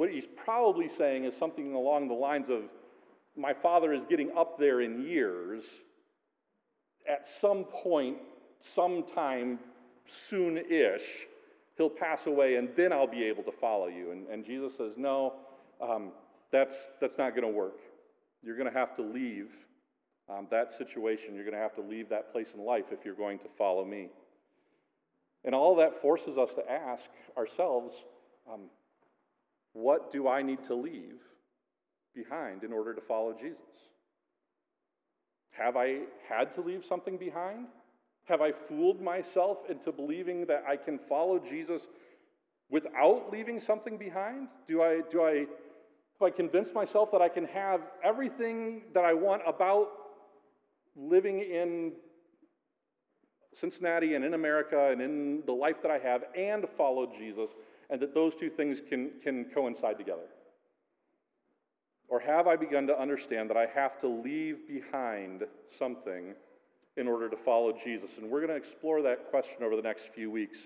What 0.00 0.10
he's 0.10 0.24
probably 0.42 0.88
saying 0.96 1.26
is 1.26 1.34
something 1.38 1.74
along 1.74 2.08
the 2.08 2.14
lines 2.14 2.48
of, 2.48 2.62
my 3.36 3.52
father 3.52 3.92
is 3.92 4.00
getting 4.08 4.30
up 4.34 4.58
there 4.58 4.80
in 4.80 5.02
years, 5.02 5.62
at 7.06 7.28
some 7.38 7.64
point, 7.64 8.16
sometime 8.74 9.58
soon 10.30 10.56
ish, 10.56 11.02
he'll 11.76 11.90
pass 11.90 12.24
away 12.24 12.54
and 12.54 12.70
then 12.78 12.94
I'll 12.94 13.06
be 13.06 13.24
able 13.24 13.42
to 13.42 13.52
follow 13.52 13.88
you. 13.88 14.12
And, 14.12 14.26
and 14.28 14.42
Jesus 14.42 14.72
says, 14.78 14.92
No, 14.96 15.34
um, 15.82 16.12
that's, 16.50 16.74
that's 16.98 17.18
not 17.18 17.36
going 17.36 17.46
to 17.46 17.54
work. 17.54 17.76
You're 18.42 18.56
going 18.56 18.72
to 18.72 18.78
have 18.78 18.96
to 18.96 19.02
leave 19.02 19.50
um, 20.30 20.46
that 20.50 20.72
situation. 20.78 21.34
You're 21.34 21.44
going 21.44 21.56
to 21.56 21.60
have 21.60 21.74
to 21.74 21.82
leave 21.82 22.08
that 22.08 22.32
place 22.32 22.48
in 22.54 22.64
life 22.64 22.86
if 22.90 23.04
you're 23.04 23.14
going 23.14 23.38
to 23.40 23.48
follow 23.58 23.84
me. 23.84 24.08
And 25.44 25.54
all 25.54 25.76
that 25.76 26.00
forces 26.00 26.38
us 26.38 26.48
to 26.54 26.72
ask 26.72 27.04
ourselves 27.36 27.92
um, 28.50 28.62
what 29.72 30.12
do 30.12 30.28
I 30.28 30.42
need 30.42 30.64
to 30.66 30.74
leave 30.74 31.20
behind 32.14 32.64
in 32.64 32.72
order 32.72 32.94
to 32.94 33.00
follow 33.00 33.32
Jesus? 33.32 33.58
Have 35.52 35.76
I 35.76 36.00
had 36.28 36.54
to 36.54 36.60
leave 36.60 36.84
something 36.88 37.16
behind? 37.16 37.66
Have 38.24 38.40
I 38.40 38.52
fooled 38.68 39.00
myself 39.00 39.58
into 39.68 39.92
believing 39.92 40.46
that 40.46 40.64
I 40.68 40.76
can 40.76 40.98
follow 41.08 41.38
Jesus 41.38 41.82
without 42.70 43.30
leaving 43.32 43.60
something 43.60 43.96
behind? 43.96 44.48
Do 44.68 44.82
I, 44.82 45.00
do 45.10 45.22
I, 45.22 45.34
have 46.20 46.22
I 46.22 46.30
convinced 46.30 46.74
myself 46.74 47.10
that 47.12 47.20
I 47.20 47.28
can 47.28 47.44
have 47.46 47.80
everything 48.04 48.82
that 48.94 49.04
I 49.04 49.14
want 49.14 49.42
about 49.46 49.88
living 50.96 51.40
in 51.40 51.92
Cincinnati 53.58 54.14
and 54.14 54.24
in 54.24 54.34
America 54.34 54.90
and 54.92 55.00
in 55.00 55.42
the 55.46 55.52
life 55.52 55.76
that 55.82 55.90
I 55.90 55.98
have 55.98 56.22
and 56.36 56.64
follow 56.76 57.10
Jesus, 57.18 57.50
and 57.90 58.00
that 58.00 58.14
those 58.14 58.34
two 58.34 58.50
things 58.50 58.78
can, 58.88 59.10
can 59.22 59.46
coincide 59.46 59.98
together? 59.98 60.28
Or 62.08 62.20
have 62.20 62.46
I 62.46 62.56
begun 62.56 62.86
to 62.88 63.00
understand 63.00 63.50
that 63.50 63.56
I 63.56 63.66
have 63.74 64.00
to 64.00 64.08
leave 64.08 64.66
behind 64.66 65.44
something 65.78 66.34
in 66.96 67.06
order 67.06 67.28
to 67.28 67.36
follow 67.36 67.72
Jesus? 67.84 68.10
And 68.18 68.30
we're 68.30 68.44
going 68.44 68.50
to 68.50 68.56
explore 68.56 69.00
that 69.02 69.30
question 69.30 69.62
over 69.62 69.76
the 69.76 69.82
next 69.82 70.04
few 70.14 70.30
weeks. 70.30 70.58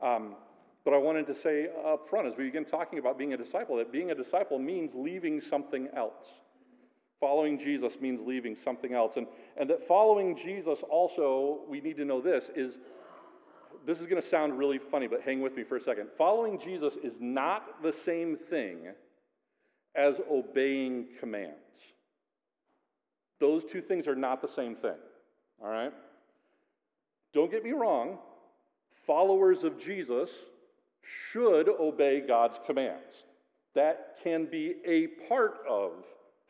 Um, 0.00 0.36
but 0.84 0.94
I 0.94 0.98
wanted 0.98 1.26
to 1.28 1.34
say 1.34 1.68
up 1.86 2.08
front 2.08 2.26
as 2.26 2.34
we 2.36 2.44
begin 2.44 2.64
talking 2.64 2.98
about 2.98 3.18
being 3.18 3.32
a 3.32 3.36
disciple 3.36 3.76
that 3.76 3.92
being 3.92 4.10
a 4.10 4.14
disciple 4.14 4.58
means 4.58 4.90
leaving 4.94 5.40
something 5.40 5.88
else. 5.96 6.26
Following 7.20 7.58
Jesus 7.58 7.92
means 8.00 8.20
leaving 8.26 8.56
something 8.64 8.94
else. 8.94 9.12
And, 9.16 9.28
and 9.56 9.70
that 9.70 9.86
following 9.86 10.36
Jesus 10.36 10.80
also, 10.90 11.60
we 11.68 11.80
need 11.80 11.96
to 11.98 12.04
know 12.04 12.20
this, 12.20 12.50
is 12.56 12.78
this 13.86 13.98
is 13.98 14.06
going 14.06 14.20
to 14.20 14.28
sound 14.28 14.58
really 14.58 14.78
funny, 14.78 15.06
but 15.06 15.22
hang 15.22 15.40
with 15.40 15.56
me 15.56 15.64
for 15.64 15.76
a 15.76 15.82
second. 15.82 16.08
Following 16.16 16.58
Jesus 16.58 16.94
is 17.02 17.14
not 17.20 17.82
the 17.82 17.92
same 18.04 18.36
thing 18.50 18.78
as 19.94 20.14
obeying 20.30 21.06
commands. 21.20 21.56
Those 23.40 23.64
two 23.70 23.82
things 23.82 24.06
are 24.06 24.14
not 24.14 24.40
the 24.40 24.48
same 24.54 24.76
thing, 24.76 24.96
all 25.62 25.68
right? 25.68 25.92
Don't 27.34 27.50
get 27.50 27.64
me 27.64 27.72
wrong, 27.72 28.18
followers 29.06 29.64
of 29.64 29.80
Jesus 29.80 30.30
should 31.32 31.68
obey 31.68 32.20
God's 32.20 32.58
commands. 32.66 33.24
That 33.74 34.16
can 34.22 34.46
be 34.46 34.76
a 34.86 35.08
part 35.28 35.56
of 35.68 35.92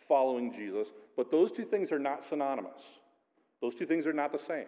following 0.06 0.52
Jesus, 0.52 0.88
but 1.16 1.30
those 1.30 1.52
two 1.52 1.64
things 1.64 1.92
are 1.92 1.98
not 1.98 2.28
synonymous. 2.28 2.80
Those 3.60 3.74
two 3.74 3.86
things 3.86 4.06
are 4.06 4.12
not 4.12 4.32
the 4.32 4.40
same. 4.46 4.66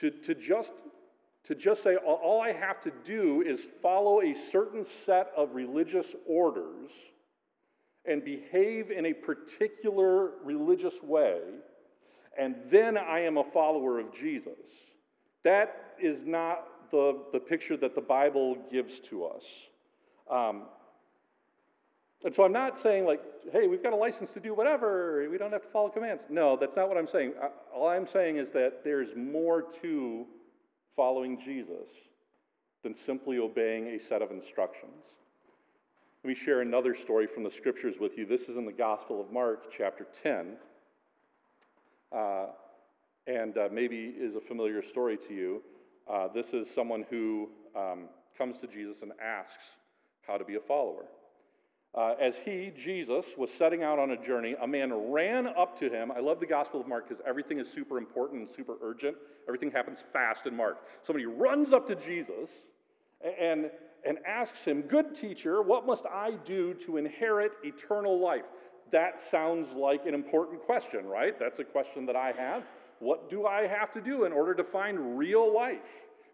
To, 0.00 0.10
to 0.10 0.34
just 0.34 0.72
to 1.46 1.54
just 1.54 1.82
say 1.82 1.96
all 1.96 2.40
I 2.40 2.52
have 2.52 2.80
to 2.82 2.92
do 3.04 3.42
is 3.42 3.60
follow 3.82 4.20
a 4.20 4.34
certain 4.52 4.86
set 5.06 5.32
of 5.36 5.54
religious 5.54 6.06
orders 6.26 6.90
and 8.04 8.24
behave 8.24 8.90
in 8.90 9.06
a 9.06 9.12
particular 9.12 10.32
religious 10.44 10.94
way, 11.02 11.40
and 12.38 12.54
then 12.70 12.96
I 12.96 13.20
am 13.20 13.38
a 13.38 13.44
follower 13.44 13.98
of 13.98 14.14
Jesus. 14.14 14.58
That 15.44 15.94
is 16.00 16.24
not 16.24 16.90
the, 16.90 17.22
the 17.32 17.40
picture 17.40 17.76
that 17.78 17.94
the 17.94 18.00
Bible 18.00 18.56
gives 18.70 19.00
to 19.10 19.24
us. 19.24 19.42
Um, 20.30 20.62
and 22.24 22.34
so 22.34 22.44
I'm 22.44 22.52
not 22.52 22.80
saying, 22.80 23.06
like, 23.06 23.22
hey, 23.52 23.66
we've 23.66 23.82
got 23.82 23.92
a 23.92 23.96
license 23.96 24.30
to 24.32 24.40
do 24.40 24.54
whatever, 24.54 25.26
we 25.30 25.38
don't 25.38 25.52
have 25.52 25.62
to 25.62 25.68
follow 25.68 25.88
commands. 25.88 26.22
No, 26.28 26.56
that's 26.56 26.76
not 26.76 26.88
what 26.88 26.98
I'm 26.98 27.08
saying. 27.08 27.32
All 27.74 27.88
I'm 27.88 28.06
saying 28.06 28.36
is 28.36 28.50
that 28.52 28.84
there's 28.84 29.08
more 29.16 29.64
to 29.82 30.26
following 30.96 31.40
Jesus 31.42 31.88
than 32.82 32.94
simply 33.06 33.38
obeying 33.38 33.88
a 33.88 34.00
set 34.00 34.22
of 34.22 34.30
instructions. 34.30 35.04
Let 36.22 36.28
me 36.28 36.34
share 36.34 36.60
another 36.60 36.94
story 36.94 37.26
from 37.26 37.44
the 37.44 37.50
scriptures 37.50 37.94
with 37.98 38.18
you. 38.18 38.26
This 38.26 38.42
is 38.42 38.58
in 38.58 38.66
the 38.66 38.72
Gospel 38.72 39.20
of 39.20 39.32
Mark, 39.32 39.72
chapter 39.76 40.06
10. 40.22 40.56
Uh, 42.12 42.46
and 43.26 43.56
uh, 43.56 43.68
maybe 43.72 44.12
is 44.18 44.34
a 44.34 44.40
familiar 44.40 44.82
story 44.82 45.16
to 45.28 45.34
you. 45.34 45.62
Uh, 46.10 46.28
this 46.34 46.48
is 46.48 46.68
someone 46.74 47.06
who 47.08 47.48
um, 47.74 48.08
comes 48.36 48.58
to 48.58 48.66
Jesus 48.66 48.96
and 49.00 49.12
asks 49.22 49.64
how 50.26 50.36
to 50.36 50.44
be 50.44 50.56
a 50.56 50.60
follower. 50.60 51.04
Uh, 51.92 52.14
as 52.20 52.34
he, 52.44 52.72
Jesus, 52.76 53.24
was 53.36 53.50
setting 53.58 53.82
out 53.82 53.98
on 53.98 54.12
a 54.12 54.24
journey, 54.24 54.54
a 54.62 54.66
man 54.66 54.92
ran 55.10 55.48
up 55.48 55.78
to 55.80 55.90
him. 55.90 56.12
I 56.12 56.20
love 56.20 56.38
the 56.38 56.46
Gospel 56.46 56.80
of 56.80 56.86
Mark 56.86 57.08
because 57.08 57.22
everything 57.26 57.58
is 57.58 57.66
super 57.68 57.98
important 57.98 58.40
and 58.40 58.56
super 58.56 58.76
urgent. 58.80 59.16
Everything 59.48 59.72
happens 59.72 59.98
fast 60.12 60.46
in 60.46 60.56
Mark. 60.56 60.78
Somebody 61.04 61.26
runs 61.26 61.72
up 61.72 61.88
to 61.88 61.96
Jesus 61.96 62.48
and, 63.40 63.70
and 64.06 64.18
asks 64.24 64.60
him, 64.64 64.82
Good 64.82 65.16
teacher, 65.16 65.62
what 65.62 65.84
must 65.84 66.04
I 66.06 66.34
do 66.46 66.74
to 66.86 66.96
inherit 66.96 67.52
eternal 67.64 68.20
life? 68.20 68.44
That 68.92 69.20
sounds 69.30 69.68
like 69.74 70.06
an 70.06 70.14
important 70.14 70.62
question, 70.62 71.06
right? 71.06 71.36
That's 71.40 71.58
a 71.58 71.64
question 71.64 72.06
that 72.06 72.16
I 72.16 72.32
have. 72.38 72.62
What 73.00 73.30
do 73.30 73.46
I 73.46 73.66
have 73.66 73.92
to 73.94 74.00
do 74.00 74.24
in 74.24 74.32
order 74.32 74.54
to 74.54 74.62
find 74.62 75.18
real 75.18 75.52
life? 75.52 75.78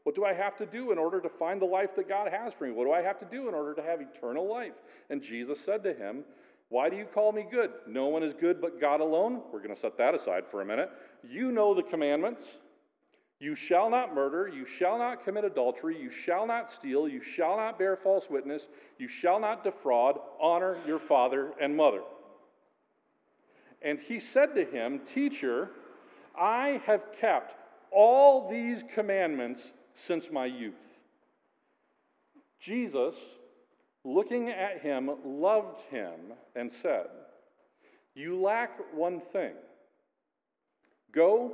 What 0.06 0.14
do 0.14 0.24
I 0.24 0.34
have 0.34 0.56
to 0.58 0.66
do 0.66 0.92
in 0.92 0.98
order 0.98 1.20
to 1.20 1.28
find 1.28 1.60
the 1.60 1.66
life 1.66 1.96
that 1.96 2.08
God 2.08 2.30
has 2.30 2.52
for 2.56 2.64
me? 2.64 2.70
What 2.70 2.84
do 2.84 2.92
I 2.92 3.02
have 3.02 3.18
to 3.18 3.26
do 3.26 3.48
in 3.48 3.56
order 3.56 3.74
to 3.74 3.82
have 3.82 3.98
eternal 4.00 4.48
life? 4.48 4.74
And 5.10 5.20
Jesus 5.20 5.58
said 5.66 5.82
to 5.82 5.94
him, 5.94 6.22
Why 6.68 6.88
do 6.88 6.94
you 6.94 7.06
call 7.06 7.32
me 7.32 7.44
good? 7.50 7.72
No 7.88 8.06
one 8.06 8.22
is 8.22 8.32
good 8.40 8.60
but 8.60 8.80
God 8.80 9.00
alone. 9.00 9.42
We're 9.52 9.64
going 9.64 9.74
to 9.74 9.80
set 9.80 9.98
that 9.98 10.14
aside 10.14 10.44
for 10.48 10.62
a 10.62 10.64
minute. 10.64 10.90
You 11.28 11.50
know 11.50 11.74
the 11.74 11.82
commandments. 11.82 12.42
You 13.40 13.56
shall 13.56 13.90
not 13.90 14.14
murder. 14.14 14.46
You 14.46 14.64
shall 14.78 14.96
not 14.96 15.24
commit 15.24 15.44
adultery. 15.44 16.00
You 16.00 16.12
shall 16.24 16.46
not 16.46 16.70
steal. 16.78 17.08
You 17.08 17.20
shall 17.34 17.56
not 17.56 17.76
bear 17.76 17.96
false 17.96 18.26
witness. 18.30 18.62
You 18.98 19.08
shall 19.08 19.40
not 19.40 19.64
defraud. 19.64 20.20
Honor 20.40 20.78
your 20.86 21.00
father 21.00 21.50
and 21.60 21.76
mother. 21.76 22.02
And 23.82 23.98
he 24.06 24.20
said 24.20 24.54
to 24.54 24.64
him, 24.64 25.00
Teacher, 25.12 25.70
I 26.40 26.80
have 26.86 27.00
kept 27.20 27.54
all 27.90 28.48
these 28.48 28.84
commandments 28.94 29.60
since 30.06 30.24
my 30.32 30.46
youth. 30.46 30.74
Jesus, 32.60 33.14
looking 34.04 34.48
at 34.48 34.80
him, 34.82 35.10
loved 35.24 35.80
him 35.90 36.14
and 36.54 36.70
said, 36.82 37.06
You 38.14 38.40
lack 38.40 38.70
one 38.92 39.22
thing. 39.32 39.52
Go, 41.12 41.52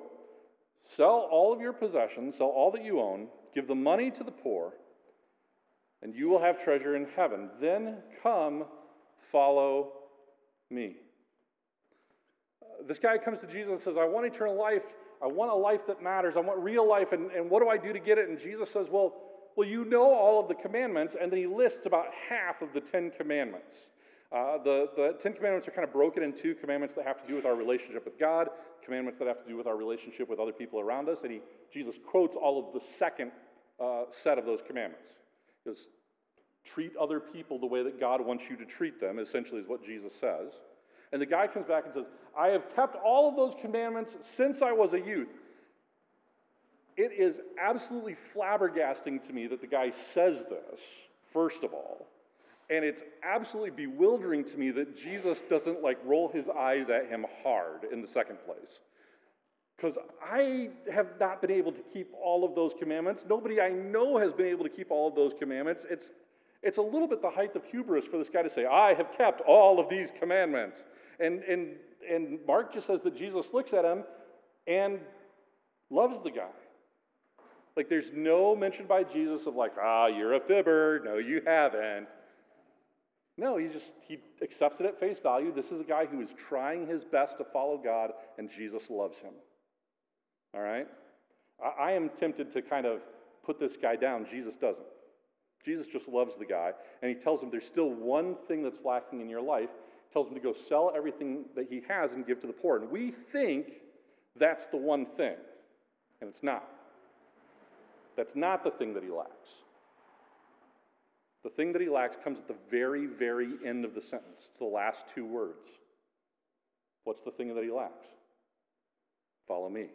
Sell 0.96 1.28
all 1.30 1.52
of 1.52 1.60
your 1.60 1.72
possessions, 1.72 2.34
sell 2.36 2.48
all 2.48 2.70
that 2.72 2.84
you 2.84 3.00
own, 3.00 3.28
give 3.54 3.66
the 3.66 3.74
money 3.74 4.10
to 4.10 4.24
the 4.24 4.30
poor, 4.30 4.74
and 6.02 6.14
you 6.14 6.28
will 6.28 6.40
have 6.40 6.62
treasure 6.62 6.96
in 6.96 7.06
heaven. 7.16 7.48
Then 7.60 7.96
come, 8.22 8.64
follow 9.30 9.92
me. 10.70 10.96
Uh, 12.60 12.86
this 12.86 12.98
guy 12.98 13.16
comes 13.16 13.38
to 13.40 13.46
Jesus 13.46 13.70
and 13.72 13.80
says, 13.82 13.94
I 13.98 14.04
want 14.04 14.26
eternal 14.26 14.58
life. 14.58 14.82
I 15.22 15.26
want 15.26 15.50
a 15.50 15.54
life 15.54 15.80
that 15.86 16.02
matters. 16.02 16.34
I 16.36 16.40
want 16.40 16.58
real 16.58 16.88
life. 16.88 17.12
And, 17.12 17.30
and 17.30 17.48
what 17.48 17.62
do 17.62 17.68
I 17.68 17.76
do 17.76 17.92
to 17.92 18.00
get 18.00 18.18
it? 18.18 18.28
And 18.28 18.38
Jesus 18.38 18.70
says, 18.72 18.86
Well, 18.90 19.14
well, 19.56 19.68
you 19.68 19.84
know 19.84 20.12
all 20.12 20.40
of 20.40 20.48
the 20.48 20.54
commandments. 20.54 21.14
And 21.20 21.30
then 21.30 21.38
he 21.38 21.46
lists 21.46 21.86
about 21.86 22.06
half 22.28 22.62
of 22.62 22.72
the 22.72 22.80
Ten 22.80 23.12
Commandments. 23.16 23.74
Uh, 24.34 24.56
the, 24.64 24.88
the 24.96 25.18
Ten 25.22 25.34
Commandments 25.34 25.68
are 25.68 25.72
kind 25.72 25.86
of 25.86 25.92
broken 25.92 26.22
into 26.22 26.54
commandments 26.54 26.94
that 26.96 27.06
have 27.06 27.20
to 27.20 27.28
do 27.28 27.36
with 27.36 27.44
our 27.44 27.54
relationship 27.54 28.04
with 28.04 28.18
God, 28.18 28.48
commandments 28.84 29.18
that 29.18 29.28
have 29.28 29.42
to 29.44 29.48
do 29.48 29.56
with 29.56 29.66
our 29.66 29.76
relationship 29.76 30.28
with 30.28 30.38
other 30.38 30.52
people 30.52 30.80
around 30.80 31.08
us. 31.08 31.18
And 31.22 31.32
he, 31.32 31.40
Jesus 31.72 31.94
quotes 32.06 32.34
all 32.34 32.58
of 32.58 32.72
the 32.72 32.80
second 32.98 33.30
uh, 33.78 34.04
set 34.24 34.38
of 34.38 34.46
those 34.46 34.60
commandments. 34.66 35.04
Because 35.62 35.78
treat 36.64 36.92
other 36.96 37.20
people 37.20 37.58
the 37.58 37.66
way 37.66 37.82
that 37.82 38.00
God 38.00 38.24
wants 38.24 38.44
you 38.48 38.56
to 38.56 38.64
treat 38.64 39.00
them, 39.00 39.18
essentially, 39.18 39.60
is 39.60 39.68
what 39.68 39.84
Jesus 39.84 40.12
says. 40.18 40.52
And 41.12 41.20
the 41.20 41.26
guy 41.26 41.46
comes 41.46 41.66
back 41.66 41.84
and 41.84 41.94
says, 41.94 42.06
I 42.36 42.48
have 42.48 42.74
kept 42.74 42.96
all 42.96 43.28
of 43.28 43.36
those 43.36 43.54
commandments 43.60 44.12
since 44.36 44.62
I 44.62 44.72
was 44.72 44.94
a 44.94 45.00
youth. 45.00 45.28
It 46.96 47.12
is 47.12 47.36
absolutely 47.60 48.16
flabbergasting 48.34 49.26
to 49.26 49.32
me 49.32 49.46
that 49.46 49.60
the 49.60 49.66
guy 49.66 49.92
says 50.14 50.38
this, 50.48 50.80
first 51.32 51.62
of 51.62 51.72
all. 51.72 52.06
And 52.70 52.84
it's 52.84 53.02
absolutely 53.22 53.70
bewildering 53.70 54.44
to 54.44 54.56
me 54.56 54.70
that 54.70 54.96
Jesus 54.96 55.38
doesn't 55.50 55.82
like 55.82 55.98
roll 56.04 56.28
his 56.28 56.46
eyes 56.48 56.88
at 56.88 57.08
him 57.08 57.26
hard 57.42 57.84
in 57.92 58.00
the 58.00 58.08
second 58.08 58.38
place. 58.46 58.78
Because 59.76 59.96
I 60.22 60.70
have 60.92 61.08
not 61.18 61.42
been 61.42 61.50
able 61.50 61.72
to 61.72 61.82
keep 61.92 62.12
all 62.22 62.44
of 62.44 62.54
those 62.54 62.72
commandments. 62.78 63.24
Nobody 63.28 63.60
I 63.60 63.70
know 63.70 64.16
has 64.18 64.32
been 64.32 64.46
able 64.46 64.64
to 64.64 64.70
keep 64.70 64.90
all 64.90 65.08
of 65.08 65.14
those 65.14 65.32
commandments. 65.38 65.84
It's, 65.90 66.06
it's 66.62 66.76
a 66.76 66.82
little 66.82 67.08
bit 67.08 67.20
the 67.20 67.30
height 67.30 67.56
of 67.56 67.64
hubris 67.64 68.04
for 68.04 68.16
this 68.16 68.28
guy 68.28 68.42
to 68.42 68.50
say, 68.50 68.64
I 68.64 68.94
have 68.94 69.08
kept 69.18 69.40
all 69.42 69.80
of 69.80 69.88
these 69.88 70.10
commandments. 70.20 70.84
And, 71.20 71.42
and, 71.44 71.68
and 72.10 72.38
Mark 72.46 72.74
just 72.74 72.86
says 72.86 73.00
that 73.04 73.16
Jesus 73.16 73.46
looks 73.52 73.72
at 73.72 73.84
him 73.84 74.04
and 74.66 75.00
loves 75.90 76.22
the 76.22 76.30
guy. 76.30 76.50
Like 77.76 77.88
there's 77.88 78.10
no 78.12 78.54
mention 78.54 78.86
by 78.86 79.04
Jesus 79.04 79.46
of 79.46 79.54
like, 79.54 79.72
ah, 79.80 80.06
you're 80.06 80.34
a 80.34 80.40
fibber. 80.40 81.00
No, 81.04 81.16
you 81.18 81.42
haven't. 81.46 82.06
No, 83.38 83.56
he 83.56 83.68
just 83.68 83.86
he 84.06 84.18
accepts 84.42 84.80
it 84.80 84.86
at 84.86 85.00
face 85.00 85.16
value. 85.22 85.52
This 85.54 85.66
is 85.66 85.80
a 85.80 85.84
guy 85.84 86.04
who 86.04 86.20
is 86.20 86.28
trying 86.48 86.86
his 86.86 87.02
best 87.04 87.38
to 87.38 87.44
follow 87.44 87.78
God, 87.82 88.10
and 88.38 88.50
Jesus 88.54 88.82
loves 88.90 89.18
him. 89.18 89.32
All 90.54 90.60
right? 90.60 90.86
I, 91.64 91.84
I 91.84 91.92
am 91.92 92.10
tempted 92.20 92.52
to 92.52 92.60
kind 92.60 92.84
of 92.84 93.00
put 93.44 93.58
this 93.58 93.72
guy 93.80 93.96
down. 93.96 94.26
Jesus 94.30 94.54
doesn't. 94.56 94.84
Jesus 95.64 95.86
just 95.86 96.08
loves 96.08 96.34
the 96.38 96.44
guy, 96.44 96.72
and 97.00 97.08
he 97.08 97.14
tells 97.14 97.40
him 97.40 97.48
there's 97.50 97.64
still 97.64 97.90
one 97.90 98.36
thing 98.48 98.62
that's 98.62 98.84
lacking 98.84 99.20
in 99.20 99.30
your 99.30 99.40
life. 99.40 99.70
Tells 100.12 100.28
him 100.28 100.34
to 100.34 100.40
go 100.40 100.54
sell 100.68 100.92
everything 100.94 101.44
that 101.56 101.66
he 101.70 101.82
has 101.88 102.12
and 102.12 102.26
give 102.26 102.40
to 102.42 102.46
the 102.46 102.52
poor. 102.52 102.76
And 102.78 102.90
we 102.90 103.14
think 103.32 103.66
that's 104.38 104.66
the 104.66 104.76
one 104.76 105.06
thing, 105.16 105.36
and 106.20 106.28
it's 106.28 106.42
not. 106.42 106.68
That's 108.16 108.36
not 108.36 108.62
the 108.62 108.70
thing 108.72 108.92
that 108.94 109.02
he 109.02 109.10
lacks. 109.10 109.48
The 111.44 111.50
thing 111.50 111.72
that 111.72 111.82
he 111.82 111.88
lacks 111.88 112.16
comes 112.22 112.38
at 112.38 112.46
the 112.46 112.54
very, 112.70 113.06
very 113.06 113.54
end 113.66 113.84
of 113.84 113.94
the 113.94 114.02
sentence. 114.02 114.46
It's 114.50 114.58
the 114.58 114.64
last 114.64 114.98
two 115.14 115.26
words. 115.26 115.68
What's 117.04 117.22
the 117.24 117.32
thing 117.32 117.54
that 117.54 117.64
he 117.64 117.70
lacks? 117.70 118.06
Follow 119.48 119.68
me. 119.68 119.86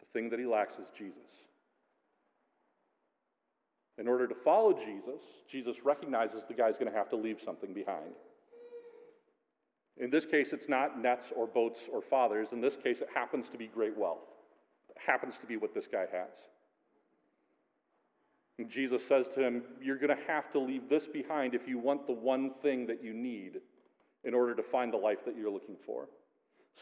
The 0.00 0.06
thing 0.12 0.30
that 0.30 0.38
he 0.38 0.46
lacks 0.46 0.74
is 0.74 0.88
Jesus. 0.96 1.18
In 3.98 4.08
order 4.08 4.26
to 4.26 4.34
follow 4.44 4.72
Jesus, 4.72 5.20
Jesus 5.50 5.76
recognizes 5.84 6.42
the 6.48 6.54
guy's 6.54 6.74
going 6.74 6.90
to 6.90 6.96
have 6.96 7.10
to 7.10 7.16
leave 7.16 7.38
something 7.44 7.72
behind. 7.72 8.14
In 9.98 10.10
this 10.10 10.26
case, 10.26 10.48
it's 10.52 10.68
not 10.68 11.00
nets 11.00 11.24
or 11.34 11.46
boats 11.46 11.80
or 11.92 12.02
fathers. 12.02 12.48
In 12.52 12.60
this 12.60 12.76
case, 12.76 12.98
it 13.00 13.08
happens 13.14 13.48
to 13.50 13.58
be 13.58 13.66
great 13.66 13.96
wealth. 13.96 14.26
It 14.90 14.96
happens 15.04 15.34
to 15.40 15.46
be 15.46 15.56
what 15.56 15.74
this 15.74 15.86
guy 15.90 16.04
has. 16.12 16.30
And 18.58 18.70
Jesus 18.70 19.02
says 19.06 19.26
to 19.34 19.42
him, 19.42 19.62
You're 19.82 19.98
going 19.98 20.16
to 20.16 20.22
have 20.26 20.50
to 20.52 20.58
leave 20.58 20.88
this 20.88 21.04
behind 21.12 21.54
if 21.54 21.66
you 21.66 21.78
want 21.78 22.06
the 22.06 22.12
one 22.12 22.52
thing 22.62 22.86
that 22.86 23.02
you 23.02 23.12
need 23.12 23.60
in 24.24 24.34
order 24.34 24.54
to 24.54 24.62
find 24.62 24.92
the 24.92 24.98
life 24.98 25.18
that 25.24 25.36
you're 25.36 25.50
looking 25.50 25.76
for. 25.84 26.08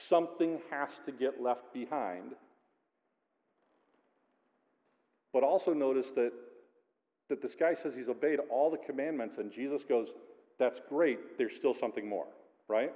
Something 0.09 0.59
has 0.71 0.89
to 1.07 1.13
get 1.13 1.41
left 1.41 1.73
behind. 1.73 2.33
But 5.33 5.43
also 5.43 5.73
notice 5.73 6.07
that, 6.15 6.33
that 7.29 7.43
this 7.43 7.55
guy 7.59 7.75
says 7.75 7.93
he's 7.95 8.09
obeyed 8.09 8.39
all 8.51 8.71
the 8.71 8.79
commandments, 8.79 9.37
and 9.39 9.53
Jesus 9.53 9.83
goes, 9.89 10.09
That's 10.59 10.81
great, 10.89 11.39
there's 11.39 11.57
still 11.57 11.75
something 11.75 12.09
more, 12.09 12.27
right? 12.69 12.93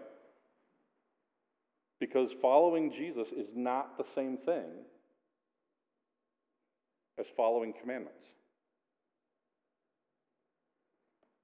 Because 2.01 2.31
following 2.41 2.93
Jesus 2.93 3.29
is 3.37 3.49
not 3.55 3.99
the 3.99 4.05
same 4.15 4.39
thing 4.39 4.67
as 7.19 7.27
following 7.37 7.75
commandments. 7.81 8.23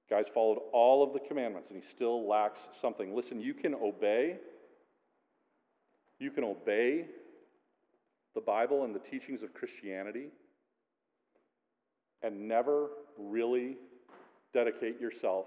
Guy's 0.09 0.25
followed 0.33 0.59
all 0.71 1.03
of 1.03 1.13
the 1.13 1.27
commandments 1.27 1.69
and 1.71 1.81
he 1.81 1.89
still 1.95 2.27
lacks 2.27 2.59
something. 2.81 3.15
Listen, 3.15 3.39
you 3.39 3.53
can 3.53 3.73
obey. 3.73 4.37
You 6.19 6.31
can 6.31 6.43
obey 6.43 7.05
the 8.35 8.41
Bible 8.41 8.83
and 8.83 8.93
the 8.93 8.99
teachings 8.99 9.41
of 9.41 9.53
Christianity 9.53 10.27
and 12.21 12.47
never 12.47 12.89
really 13.17 13.77
dedicate 14.53 15.01
yourself 15.01 15.45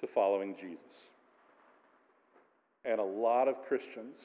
to 0.00 0.06
following 0.06 0.54
Jesus. 0.60 0.78
And 2.86 3.00
a 3.00 3.04
lot 3.04 3.48
of 3.48 3.56
Christians 3.66 4.16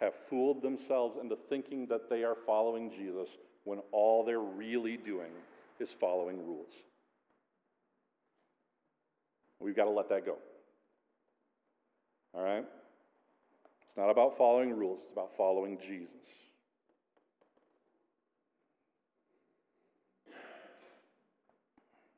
have 0.00 0.12
fooled 0.30 0.62
themselves 0.62 1.18
into 1.20 1.36
thinking 1.48 1.86
that 1.86 2.08
they 2.08 2.24
are 2.24 2.36
following 2.46 2.90
Jesus 2.90 3.28
when 3.64 3.80
all 3.92 4.24
they're 4.24 4.40
really 4.40 4.96
doing 4.96 5.30
is 5.78 5.88
following 6.00 6.38
rules. 6.38 6.72
We've 9.60 9.76
got 9.76 9.84
to 9.84 9.90
let 9.90 10.08
that 10.08 10.24
go. 10.24 10.36
All 12.34 12.42
right? 12.42 12.64
It's 13.82 13.96
not 13.96 14.08
about 14.08 14.38
following 14.38 14.72
rules, 14.72 15.00
it's 15.02 15.12
about 15.12 15.30
following 15.36 15.78
Jesus. 15.86 16.08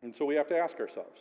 And 0.02 0.14
so 0.16 0.24
we 0.24 0.34
have 0.34 0.48
to 0.48 0.56
ask 0.56 0.78
ourselves 0.80 1.18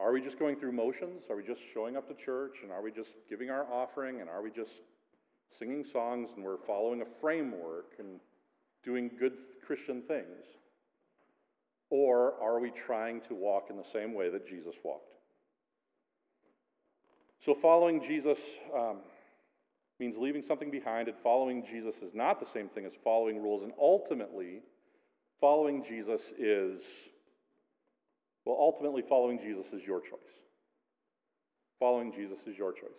are 0.00 0.12
we 0.12 0.20
just 0.20 0.38
going 0.38 0.56
through 0.56 0.72
motions? 0.72 1.24
Are 1.28 1.36
we 1.36 1.42
just 1.42 1.60
showing 1.74 1.96
up 1.96 2.08
to 2.08 2.24
church? 2.24 2.56
And 2.62 2.70
are 2.70 2.82
we 2.82 2.92
just 2.92 3.10
giving 3.28 3.50
our 3.50 3.66
offering? 3.72 4.20
And 4.20 4.30
are 4.30 4.42
we 4.42 4.50
just 4.50 4.70
singing 5.58 5.84
songs 5.92 6.30
and 6.36 6.44
we're 6.44 6.64
following 6.66 7.02
a 7.02 7.20
framework 7.20 7.92
and 7.98 8.20
doing 8.84 9.10
good 9.18 9.32
Christian 9.66 10.02
things? 10.02 10.46
Or 11.90 12.34
are 12.42 12.60
we 12.60 12.70
trying 12.86 13.22
to 13.28 13.34
walk 13.34 13.68
in 13.70 13.76
the 13.76 13.84
same 13.92 14.14
way 14.14 14.30
that 14.30 14.46
Jesus 14.46 14.74
walked? 14.84 15.14
So, 17.44 17.56
following 17.60 18.02
Jesus 18.06 18.38
um, 18.76 18.98
means 19.98 20.16
leaving 20.18 20.42
something 20.46 20.70
behind, 20.70 21.08
and 21.08 21.16
following 21.22 21.64
Jesus 21.70 21.94
is 22.02 22.12
not 22.14 22.40
the 22.40 22.50
same 22.52 22.68
thing 22.68 22.84
as 22.84 22.92
following 23.02 23.42
rules. 23.42 23.62
And 23.62 23.72
ultimately, 23.80 24.60
following 25.40 25.84
Jesus 25.88 26.20
is, 26.38 26.82
well, 28.44 28.56
ultimately, 28.58 29.02
following 29.08 29.38
Jesus 29.38 29.66
is 29.72 29.82
your 29.86 30.00
choice. 30.00 30.18
Following 31.78 32.12
Jesus 32.12 32.38
is 32.46 32.56
your 32.56 32.72
choice. 32.72 32.90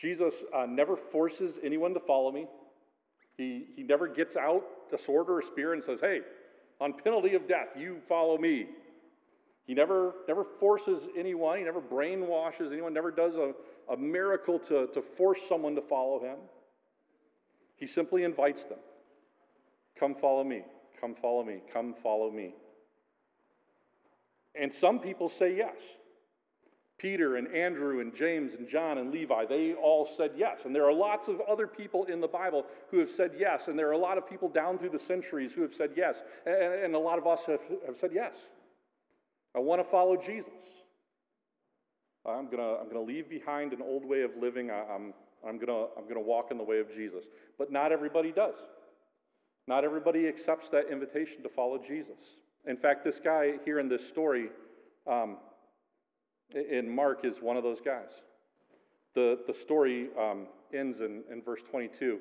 Jesus 0.00 0.34
uh, 0.54 0.66
never 0.66 0.96
forces 0.96 1.54
anyone 1.62 1.94
to 1.94 2.00
follow 2.00 2.32
me. 2.32 2.46
He, 3.36 3.66
he 3.76 3.82
never 3.82 4.08
gets 4.08 4.36
out 4.36 4.62
a 4.92 5.02
sword 5.02 5.28
or 5.28 5.40
a 5.40 5.44
spear 5.44 5.74
and 5.74 5.82
says, 5.82 5.98
hey, 6.00 6.20
on 6.80 6.94
penalty 7.02 7.34
of 7.34 7.48
death, 7.48 7.68
you 7.76 7.98
follow 8.08 8.38
me. 8.38 8.66
He 9.66 9.74
never, 9.74 10.14
never 10.28 10.44
forces 10.60 11.02
anyone, 11.18 11.58
he 11.58 11.64
never 11.64 11.80
brainwashes 11.80 12.72
anyone, 12.72 12.92
never 12.92 13.10
does 13.10 13.34
a, 13.34 13.52
a 13.92 13.96
miracle 13.96 14.58
to, 14.58 14.88
to 14.88 15.02
force 15.16 15.38
someone 15.48 15.74
to 15.74 15.82
follow 15.82 16.20
him. 16.20 16.36
He 17.76 17.86
simply 17.86 18.24
invites 18.24 18.62
them 18.64 18.78
Come 19.98 20.14
follow 20.20 20.44
me, 20.44 20.62
come 21.00 21.14
follow 21.20 21.44
me, 21.44 21.60
come 21.72 21.94
follow 22.02 22.30
me. 22.30 22.54
And 24.60 24.72
some 24.80 24.98
people 25.00 25.30
say 25.38 25.56
yes. 25.56 25.76
Peter 26.98 27.36
and 27.36 27.52
Andrew 27.54 28.00
and 28.00 28.14
James 28.16 28.54
and 28.54 28.68
John 28.68 28.98
and 28.98 29.10
Levi, 29.10 29.46
they 29.46 29.74
all 29.74 30.08
said 30.16 30.30
yes. 30.36 30.60
And 30.64 30.74
there 30.74 30.86
are 30.86 30.92
lots 30.92 31.28
of 31.28 31.40
other 31.50 31.66
people 31.66 32.04
in 32.04 32.20
the 32.20 32.28
Bible 32.28 32.64
who 32.90 32.98
have 32.98 33.10
said 33.16 33.32
yes. 33.36 33.64
And 33.66 33.78
there 33.78 33.88
are 33.88 33.92
a 33.92 33.98
lot 33.98 34.16
of 34.16 34.28
people 34.28 34.48
down 34.48 34.78
through 34.78 34.90
the 34.90 35.00
centuries 35.00 35.52
who 35.52 35.62
have 35.62 35.74
said 35.76 35.90
yes. 35.96 36.14
And, 36.46 36.94
a 36.94 36.98
lot 36.98 37.18
of 37.18 37.26
us 37.26 37.40
have, 37.46 37.60
have 37.86 37.96
said 38.00 38.10
yes. 38.14 38.34
I 39.54 39.58
want 39.58 39.84
to 39.84 39.90
follow 39.90 40.16
Jesus. 40.16 40.52
I'm 42.26 42.46
going 42.46 42.58
to 42.58 42.80
I'm 42.80 42.88
to 42.90 43.00
leave 43.00 43.28
behind 43.28 43.72
an 43.72 43.82
old 43.82 44.04
way 44.04 44.22
of 44.22 44.30
living. 44.40 44.70
I, 44.70 44.84
I'm, 44.94 45.12
I'm 45.46 45.58
going 45.58 45.88
I'm 45.98 46.08
to 46.08 46.20
walk 46.20 46.50
in 46.50 46.58
the 46.58 46.64
way 46.64 46.78
of 46.78 46.88
Jesus. 46.94 47.24
But 47.58 47.70
not 47.70 47.92
everybody 47.92 48.32
does. 48.32 48.54
Not 49.66 49.84
everybody 49.84 50.26
accepts 50.28 50.68
that 50.70 50.90
invitation 50.90 51.42
to 51.42 51.48
follow 51.48 51.78
Jesus. 51.78 52.16
In 52.66 52.76
fact, 52.76 53.04
this 53.04 53.20
guy 53.22 53.54
here 53.64 53.78
in 53.78 53.88
this 53.88 54.00
story 54.10 54.48
um, 55.06 55.36
in 56.54 56.88
Mark 56.94 57.24
is 57.24 57.36
one 57.40 57.56
of 57.56 57.62
those 57.62 57.80
guys. 57.84 58.08
The, 59.14 59.38
the 59.46 59.54
story 59.62 60.08
um, 60.18 60.46
ends 60.72 61.00
in, 61.00 61.22
in 61.30 61.42
verse 61.42 61.60
22. 61.70 62.18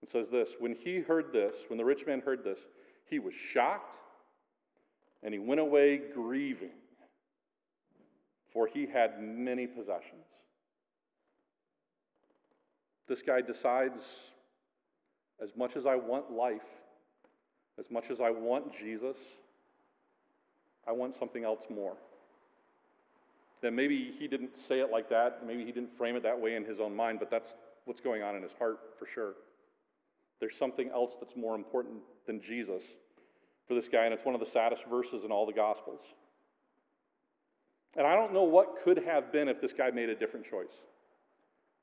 and 0.00 0.10
says 0.10 0.26
this 0.30 0.48
When 0.58 0.74
he 0.74 0.98
heard 0.98 1.32
this, 1.32 1.54
when 1.68 1.78
the 1.78 1.84
rich 1.84 2.06
man 2.06 2.20
heard 2.20 2.44
this, 2.44 2.58
he 3.08 3.18
was 3.18 3.34
shocked 3.52 3.96
and 5.22 5.32
he 5.32 5.38
went 5.38 5.60
away 5.60 6.00
grieving, 6.12 6.70
for 8.52 8.66
he 8.66 8.86
had 8.86 9.22
many 9.22 9.66
possessions. 9.66 10.26
This 13.08 13.22
guy 13.22 13.40
decides 13.40 14.02
as 15.40 15.50
much 15.56 15.76
as 15.76 15.86
I 15.86 15.94
want 15.96 16.32
life, 16.32 16.60
as 17.78 17.90
much 17.90 18.04
as 18.10 18.20
I 18.20 18.30
want 18.30 18.72
Jesus, 18.78 19.16
I 20.86 20.92
want 20.92 21.14
something 21.18 21.44
else 21.44 21.60
more. 21.70 21.94
Then 23.60 23.76
maybe 23.76 24.12
he 24.18 24.26
didn't 24.26 24.50
say 24.68 24.80
it 24.80 24.90
like 24.90 25.08
that, 25.10 25.46
maybe 25.46 25.64
he 25.64 25.72
didn't 25.72 25.96
frame 25.96 26.16
it 26.16 26.22
that 26.24 26.40
way 26.40 26.56
in 26.56 26.64
his 26.64 26.80
own 26.80 26.94
mind, 26.94 27.18
but 27.20 27.30
that's 27.30 27.50
what's 27.84 28.00
going 28.00 28.22
on 28.22 28.34
in 28.34 28.42
his 28.42 28.52
heart 28.58 28.78
for 28.98 29.06
sure. 29.06 29.34
There's 30.40 30.56
something 30.58 30.90
else 30.90 31.12
that's 31.20 31.36
more 31.36 31.54
important 31.54 31.98
than 32.26 32.40
Jesus 32.42 32.82
for 33.68 33.74
this 33.74 33.88
guy, 33.88 34.04
and 34.04 34.14
it's 34.14 34.24
one 34.24 34.34
of 34.34 34.40
the 34.40 34.50
saddest 34.52 34.82
verses 34.90 35.22
in 35.24 35.30
all 35.30 35.46
the 35.46 35.52
Gospels. 35.52 36.00
And 37.96 38.06
I 38.06 38.16
don't 38.16 38.32
know 38.32 38.42
what 38.42 38.82
could 38.84 38.98
have 39.04 39.32
been 39.32 39.48
if 39.48 39.60
this 39.60 39.72
guy 39.72 39.90
made 39.90 40.08
a 40.08 40.14
different 40.14 40.46
choice. 40.48 40.72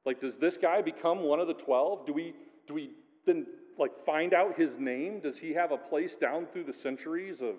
Like, 0.05 0.19
does 0.19 0.35
this 0.35 0.57
guy 0.57 0.81
become 0.81 1.23
one 1.23 1.39
of 1.39 1.47
the 1.47 1.53
12? 1.53 2.05
Do 2.07 2.13
we, 2.13 2.33
do 2.67 2.73
we 2.73 2.91
then 3.25 3.45
like 3.77 3.91
find 4.05 4.33
out 4.33 4.57
his 4.57 4.71
name? 4.79 5.19
Does 5.19 5.37
he 5.37 5.53
have 5.53 5.71
a 5.71 5.77
place 5.77 6.15
down 6.15 6.47
through 6.51 6.65
the 6.65 6.73
centuries 6.73 7.41
of, 7.41 7.55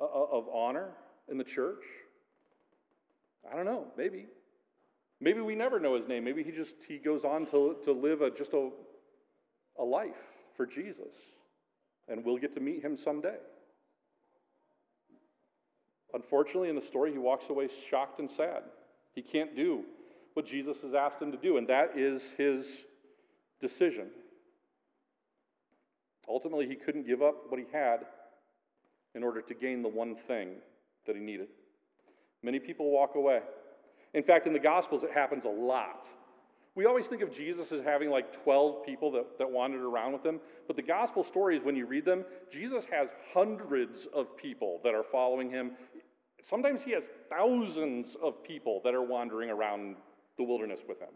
Uh, 0.00 0.04
uh, 0.04 0.26
of 0.30 0.44
honor 0.54 0.90
in 1.28 1.38
the 1.38 1.44
church? 1.44 1.82
I 3.50 3.56
don't 3.56 3.64
know. 3.64 3.86
Maybe. 3.96 4.26
Maybe 5.20 5.40
we 5.40 5.56
never 5.56 5.80
know 5.80 5.96
his 5.96 6.06
name. 6.06 6.22
Maybe 6.24 6.44
he 6.44 6.52
just 6.52 6.74
he 6.86 6.98
goes 6.98 7.24
on 7.24 7.46
to, 7.46 7.76
to 7.84 7.92
live 7.92 8.22
a, 8.22 8.30
just 8.30 8.52
a, 8.52 8.70
a 9.78 9.82
life 9.82 10.14
for 10.56 10.66
Jesus. 10.66 11.12
And 12.08 12.24
we'll 12.24 12.38
get 12.38 12.54
to 12.54 12.60
meet 12.60 12.82
him 12.82 12.96
someday. 13.04 13.36
Unfortunately, 16.14 16.68
in 16.68 16.76
the 16.76 16.86
story, 16.88 17.12
he 17.12 17.18
walks 17.18 17.44
away 17.50 17.68
shocked 17.90 18.20
and 18.20 18.30
sad. 18.36 18.62
He 19.14 19.22
can't 19.22 19.56
do 19.56 19.82
what 20.34 20.46
Jesus 20.46 20.76
has 20.82 20.94
asked 20.94 21.20
him 21.20 21.32
to 21.32 21.38
do, 21.38 21.56
and 21.56 21.66
that 21.66 21.98
is 21.98 22.22
his 22.38 22.64
decision. 23.60 24.06
Ultimately, 26.28 26.68
he 26.68 26.76
couldn't 26.76 27.06
give 27.06 27.20
up 27.20 27.34
what 27.48 27.58
he 27.58 27.66
had 27.72 28.06
in 29.14 29.22
order 29.22 29.42
to 29.42 29.54
gain 29.54 29.82
the 29.82 29.88
one 29.88 30.16
thing 30.26 30.50
that 31.06 31.16
he 31.16 31.22
needed. 31.22 31.48
Many 32.42 32.58
people 32.58 32.90
walk 32.90 33.14
away. 33.16 33.40
In 34.14 34.22
fact, 34.22 34.46
in 34.46 34.52
the 34.52 34.58
Gospels, 34.58 35.02
it 35.02 35.10
happens 35.12 35.44
a 35.44 35.48
lot. 35.48 36.06
We 36.74 36.86
always 36.86 37.06
think 37.06 37.22
of 37.22 37.34
Jesus 37.34 37.72
as 37.72 37.82
having 37.82 38.10
like 38.10 38.42
12 38.44 38.86
people 38.86 39.10
that, 39.12 39.38
that 39.38 39.50
wandered 39.50 39.82
around 39.82 40.12
with 40.12 40.24
him, 40.24 40.38
but 40.66 40.76
the 40.76 40.82
Gospel 40.82 41.24
stories, 41.24 41.60
when 41.64 41.74
you 41.74 41.86
read 41.86 42.04
them, 42.04 42.24
Jesus 42.52 42.84
has 42.90 43.08
hundreds 43.34 44.06
of 44.14 44.36
people 44.36 44.80
that 44.84 44.94
are 44.94 45.04
following 45.10 45.50
him. 45.50 45.72
Sometimes 46.48 46.80
he 46.82 46.92
has 46.92 47.02
thousands 47.28 48.16
of 48.22 48.44
people 48.44 48.80
that 48.84 48.94
are 48.94 49.02
wandering 49.02 49.50
around 49.50 49.96
the 50.36 50.44
wilderness 50.44 50.80
with 50.88 51.00
him. 51.00 51.08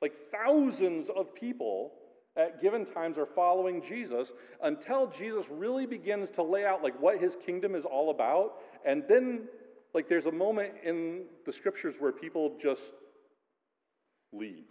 Like 0.00 0.14
thousands 0.32 1.08
of 1.14 1.32
people 1.32 1.92
at 2.36 2.62
given 2.62 2.86
times 2.86 3.18
are 3.18 3.28
following 3.34 3.82
Jesus 3.86 4.28
until 4.62 5.06
Jesus 5.06 5.44
really 5.50 5.86
begins 5.86 6.30
to 6.30 6.42
lay 6.42 6.64
out 6.64 6.82
like 6.82 7.00
what 7.00 7.20
his 7.20 7.34
kingdom 7.44 7.74
is 7.74 7.84
all 7.84 8.10
about. 8.10 8.54
And 8.86 9.04
then 9.08 9.48
like 9.94 10.08
there's 10.08 10.26
a 10.26 10.32
moment 10.32 10.72
in 10.84 11.24
the 11.44 11.52
scriptures 11.52 11.94
where 11.98 12.12
people 12.12 12.56
just 12.62 12.82
leave. 14.32 14.64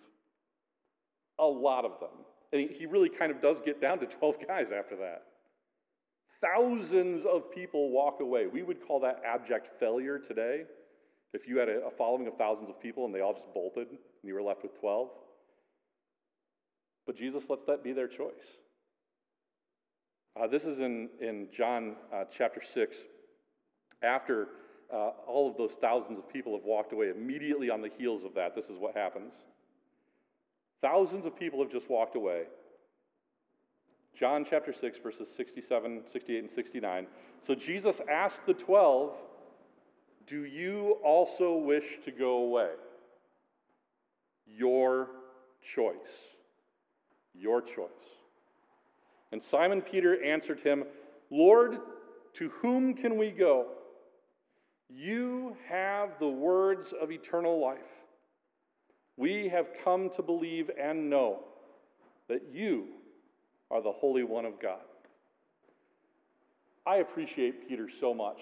A 1.39 1.45
lot 1.45 1.85
of 1.85 1.99
them. 1.99 2.25
And 2.51 2.69
he 2.69 2.85
really 2.85 3.09
kind 3.09 3.31
of 3.31 3.41
does 3.41 3.57
get 3.63 3.79
down 3.79 3.99
to 3.99 4.05
12 4.19 4.35
guys 4.47 4.67
after 4.75 4.95
that. 4.97 5.23
Thousands 6.41 7.23
of 7.31 7.51
people 7.51 7.91
walk 7.91 8.19
away. 8.19 8.47
We 8.47 8.63
would 8.63 8.85
call 8.87 8.99
that 9.01 9.21
abject 9.25 9.79
failure 9.79 10.17
today. 10.17 10.63
If 11.33 11.47
you 11.47 11.59
had 11.59 11.69
a, 11.69 11.91
following 11.97 12.27
of 12.27 12.35
thousands 12.37 12.69
of 12.69 12.81
people 12.81 13.05
and 13.05 13.13
they 13.13 13.21
all 13.21 13.33
just 13.33 13.53
bolted 13.53 13.87
and 13.89 13.99
you 14.23 14.33
were 14.33 14.41
left 14.41 14.63
with 14.63 14.77
12. 14.79 15.09
But 17.05 17.17
Jesus 17.17 17.43
lets 17.49 17.65
that 17.67 17.83
be 17.83 17.93
their 17.93 18.07
choice. 18.07 18.31
Uh, 20.39 20.47
this 20.47 20.63
is 20.63 20.79
in, 20.79 21.09
in 21.19 21.47
John 21.55 21.95
uh, 22.13 22.23
chapter 22.37 22.61
6. 22.73 22.95
After 24.01 24.47
uh, 24.93 25.11
all 25.27 25.49
of 25.49 25.57
those 25.57 25.71
thousands 25.81 26.17
of 26.17 26.31
people 26.31 26.53
have 26.53 26.63
walked 26.63 26.93
away, 26.93 27.09
immediately 27.09 27.69
on 27.69 27.81
the 27.81 27.89
heels 27.97 28.23
of 28.23 28.33
that, 28.35 28.55
this 28.55 28.65
is 28.65 28.77
what 28.77 28.95
happens. 28.95 29.33
Thousands 30.81 31.25
of 31.25 31.37
people 31.37 31.61
have 31.61 31.71
just 31.71 31.89
walked 31.89 32.15
away. 32.15 32.43
John 34.19 34.45
chapter 34.49 34.73
6, 34.79 34.97
verses 35.03 35.27
67, 35.35 36.03
68, 36.11 36.37
and 36.37 36.49
69. 36.55 37.07
So 37.45 37.55
Jesus 37.55 37.95
asked 38.11 38.39
the 38.45 38.53
12, 38.53 39.13
Do 40.27 40.45
you 40.45 40.97
also 41.03 41.55
wish 41.55 41.85
to 42.05 42.11
go 42.11 42.37
away? 42.37 42.69
Your 44.45 45.07
choice. 45.75 45.95
Your 47.33 47.61
choice. 47.61 47.89
And 49.31 49.41
Simon 49.49 49.81
Peter 49.81 50.23
answered 50.23 50.59
him, 50.59 50.83
Lord, 51.29 51.77
to 52.35 52.49
whom 52.61 52.93
can 52.93 53.17
we 53.17 53.31
go? 53.31 53.67
You 54.89 55.55
have 55.69 56.09
the 56.19 56.27
words 56.27 56.87
of 57.01 57.11
eternal 57.11 57.61
life. 57.61 57.79
We 59.17 59.49
have 59.49 59.67
come 59.83 60.09
to 60.15 60.21
believe 60.21 60.69
and 60.81 61.09
know 61.09 61.39
that 62.27 62.41
you 62.51 62.87
are 63.69 63.81
the 63.81 63.91
Holy 63.91 64.23
One 64.23 64.45
of 64.45 64.61
God. 64.61 64.79
I 66.85 66.97
appreciate 66.97 67.69
Peter 67.69 67.87
so 67.99 68.13
much. 68.13 68.39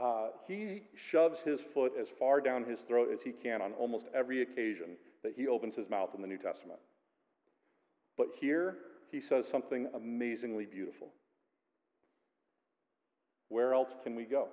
Uh, 0.00 0.28
he 0.46 0.82
shoves 1.10 1.38
his 1.44 1.60
foot 1.74 1.92
as 2.00 2.06
far 2.18 2.40
down 2.40 2.64
his 2.64 2.78
throat 2.86 3.08
as 3.12 3.20
he 3.24 3.32
can 3.32 3.60
on 3.60 3.72
almost 3.72 4.06
every 4.14 4.42
occasion 4.42 4.96
that 5.22 5.32
he 5.36 5.48
opens 5.48 5.74
his 5.74 5.88
mouth 5.90 6.10
in 6.14 6.22
the 6.22 6.28
New 6.28 6.38
Testament. 6.38 6.78
But 8.20 8.32
here, 8.38 8.76
he 9.10 9.22
says 9.22 9.46
something 9.50 9.88
amazingly 9.94 10.66
beautiful. 10.66 11.08
Where 13.48 13.72
else 13.72 13.88
can 14.04 14.14
we 14.14 14.24
go? 14.24 14.48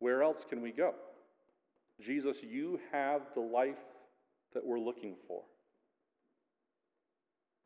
Where 0.00 0.24
else 0.24 0.38
can 0.50 0.62
we 0.62 0.72
go? 0.72 0.94
Jesus, 2.04 2.38
you 2.42 2.80
have 2.90 3.20
the 3.36 3.40
life 3.40 3.76
that 4.52 4.66
we're 4.66 4.80
looking 4.80 5.14
for. 5.28 5.42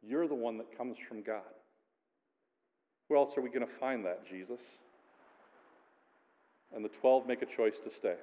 You're 0.02 0.28
the 0.28 0.34
one 0.34 0.58
that 0.58 0.76
comes 0.76 0.98
from 1.08 1.22
God. 1.22 1.40
Where 3.08 3.18
else 3.18 3.30
are 3.38 3.42
we 3.42 3.48
going 3.48 3.66
to 3.66 3.78
find 3.80 4.04
that, 4.04 4.28
Jesus? 4.28 4.60
And 6.76 6.84
the 6.84 6.90
12 7.00 7.26
make 7.26 7.40
a 7.40 7.46
choice 7.46 7.76
to 7.84 7.90
stay. 7.98 8.16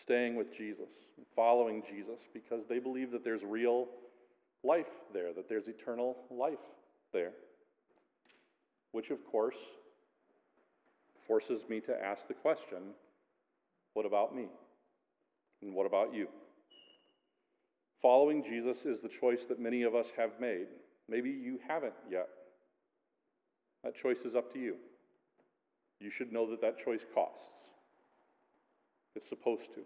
Staying 0.00 0.36
with 0.36 0.56
Jesus, 0.56 0.88
following 1.36 1.82
Jesus, 1.88 2.20
because 2.32 2.62
they 2.68 2.78
believe 2.78 3.10
that 3.12 3.24
there's 3.24 3.42
real 3.44 3.88
life 4.64 4.86
there, 5.12 5.32
that 5.34 5.48
there's 5.48 5.68
eternal 5.68 6.16
life 6.30 6.54
there. 7.12 7.32
Which, 8.92 9.10
of 9.10 9.18
course, 9.30 9.56
forces 11.26 11.62
me 11.68 11.80
to 11.80 12.04
ask 12.04 12.26
the 12.28 12.34
question 12.34 12.94
what 13.94 14.06
about 14.06 14.34
me? 14.34 14.46
And 15.60 15.74
what 15.74 15.86
about 15.86 16.14
you? 16.14 16.28
Following 18.00 18.42
Jesus 18.42 18.78
is 18.84 19.00
the 19.00 19.10
choice 19.20 19.40
that 19.48 19.60
many 19.60 19.82
of 19.82 19.94
us 19.94 20.06
have 20.16 20.40
made. 20.40 20.66
Maybe 21.08 21.30
you 21.30 21.58
haven't 21.68 21.94
yet. 22.10 22.28
That 23.84 23.94
choice 23.94 24.18
is 24.24 24.34
up 24.34 24.52
to 24.54 24.58
you. 24.58 24.76
You 26.00 26.10
should 26.10 26.32
know 26.32 26.50
that 26.50 26.60
that 26.62 26.82
choice 26.84 27.02
costs. 27.14 27.61
It's 29.14 29.28
supposed 29.28 29.74
to. 29.74 29.82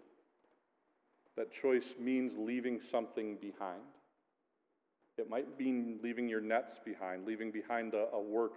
That 1.35 1.47
choice 1.61 1.93
means 1.99 2.33
leaving 2.37 2.79
something 2.91 3.37
behind. 3.39 3.81
It 5.17 5.29
might 5.29 5.59
mean 5.59 5.99
leaving 6.03 6.29
your 6.29 6.41
nets 6.41 6.75
behind, 6.83 7.25
leaving 7.25 7.51
behind 7.51 7.93
a, 7.93 8.07
a 8.13 8.21
work 8.21 8.53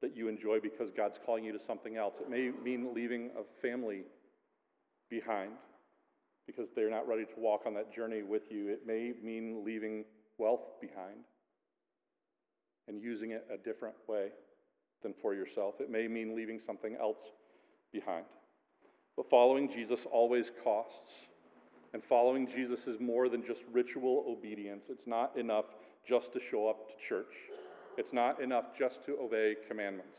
that 0.00 0.16
you 0.16 0.28
enjoy 0.28 0.60
because 0.60 0.90
God's 0.90 1.18
calling 1.24 1.44
you 1.44 1.52
to 1.52 1.64
something 1.64 1.96
else. 1.96 2.14
It 2.20 2.30
may 2.30 2.50
mean 2.62 2.94
leaving 2.94 3.30
a 3.38 3.42
family 3.62 4.02
behind 5.10 5.52
because 6.46 6.68
they're 6.74 6.90
not 6.90 7.06
ready 7.06 7.24
to 7.24 7.40
walk 7.40 7.62
on 7.66 7.74
that 7.74 7.94
journey 7.94 8.22
with 8.22 8.50
you. 8.50 8.68
It 8.68 8.86
may 8.86 9.12
mean 9.22 9.64
leaving 9.64 10.04
wealth 10.38 10.80
behind 10.80 11.24
and 12.86 13.02
using 13.02 13.32
it 13.32 13.46
a 13.52 13.58
different 13.58 13.96
way 14.06 14.28
than 15.02 15.14
for 15.20 15.34
yourself. 15.34 15.74
It 15.80 15.90
may 15.90 16.08
mean 16.08 16.34
leaving 16.34 16.58
something 16.64 16.96
else 16.98 17.18
behind. 17.92 18.24
But 19.18 19.28
following 19.28 19.68
Jesus 19.68 19.98
always 20.12 20.44
costs. 20.62 21.10
And 21.92 22.04
following 22.08 22.46
Jesus 22.46 22.78
is 22.86 23.00
more 23.00 23.28
than 23.28 23.44
just 23.44 23.60
ritual 23.72 24.24
obedience. 24.28 24.84
It's 24.88 25.08
not 25.08 25.36
enough 25.36 25.64
just 26.08 26.32
to 26.34 26.40
show 26.52 26.68
up 26.68 26.86
to 26.86 26.94
church, 27.08 27.34
it's 27.98 28.12
not 28.12 28.40
enough 28.40 28.66
just 28.78 29.04
to 29.06 29.18
obey 29.20 29.56
commandments. 29.68 30.16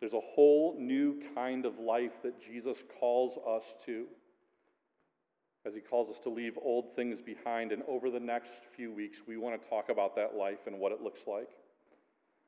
There's 0.00 0.12
a 0.12 0.20
whole 0.34 0.76
new 0.78 1.20
kind 1.34 1.66
of 1.66 1.80
life 1.80 2.12
that 2.22 2.40
Jesus 2.40 2.76
calls 3.00 3.36
us 3.44 3.64
to 3.86 4.04
as 5.66 5.74
he 5.74 5.80
calls 5.80 6.08
us 6.08 6.22
to 6.22 6.30
leave 6.30 6.52
old 6.62 6.94
things 6.94 7.18
behind. 7.20 7.72
And 7.72 7.82
over 7.88 8.08
the 8.08 8.20
next 8.20 8.52
few 8.76 8.92
weeks, 8.92 9.18
we 9.26 9.36
want 9.36 9.60
to 9.60 9.68
talk 9.68 9.88
about 9.88 10.14
that 10.14 10.36
life 10.36 10.68
and 10.68 10.78
what 10.78 10.92
it 10.92 11.02
looks 11.02 11.22
like. 11.26 11.48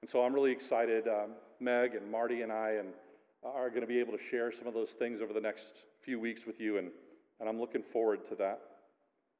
And 0.02 0.08
so 0.08 0.22
I'm 0.22 0.32
really 0.32 0.52
excited. 0.52 1.08
Um, 1.08 1.32
Meg 1.58 1.96
and 1.96 2.08
Marty 2.08 2.42
and 2.42 2.52
I 2.52 2.76
and 2.78 2.90
are 3.42 3.70
going 3.70 3.80
to 3.80 3.86
be 3.86 3.98
able 3.98 4.12
to 4.12 4.22
share 4.30 4.52
some 4.52 4.66
of 4.66 4.74
those 4.74 4.90
things 4.98 5.20
over 5.22 5.32
the 5.32 5.40
next 5.40 5.64
few 6.04 6.20
weeks 6.20 6.42
with 6.46 6.60
you, 6.60 6.78
and, 6.78 6.90
and 7.40 7.48
I'm 7.48 7.58
looking 7.60 7.82
forward 7.92 8.20
to 8.28 8.34
that. 8.36 8.60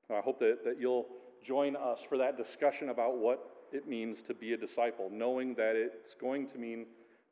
And 0.09 0.19
I 0.19 0.21
hope 0.21 0.39
that, 0.41 0.65
that 0.65 0.81
you'll 0.81 1.07
join 1.47 1.77
us 1.77 1.99
for 2.09 2.19
that 2.19 2.37
discussion 2.37 2.89
about 2.89 3.19
what 3.19 3.67
it 3.73 3.89
means 3.89 4.19
to 4.27 4.35
be 4.35 4.53
a 4.53 4.57
disciple, 4.57 5.11
knowing 5.13 5.55
that 5.55 5.77
it's 5.77 6.15
going 6.21 6.49
to 6.49 6.59
mean 6.59 6.87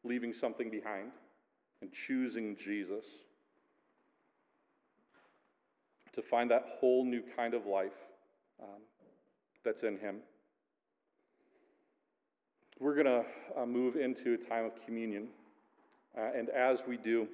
leaving 0.04 0.32
something 0.32 0.70
behind 0.70 1.10
and 1.80 1.90
choosing 2.06 2.56
Jesus 2.56 3.04
to 6.14 6.22
find 6.22 6.50
that 6.50 6.64
whole 6.80 7.04
new 7.04 7.22
kind 7.36 7.54
of 7.54 7.66
life 7.66 7.92
um, 8.62 8.80
that's 9.64 9.82
in 9.82 9.98
Him. 9.98 10.16
We're 12.80 12.94
going 12.94 13.06
to 13.06 13.24
uh, 13.60 13.66
move 13.66 13.96
into 13.96 14.34
a 14.34 14.48
time 14.48 14.64
of 14.64 14.72
communion. 14.84 15.28
Uh, 16.18 16.30
and 16.36 16.48
as 16.50 16.78
we 16.88 16.96
do, 16.96 17.28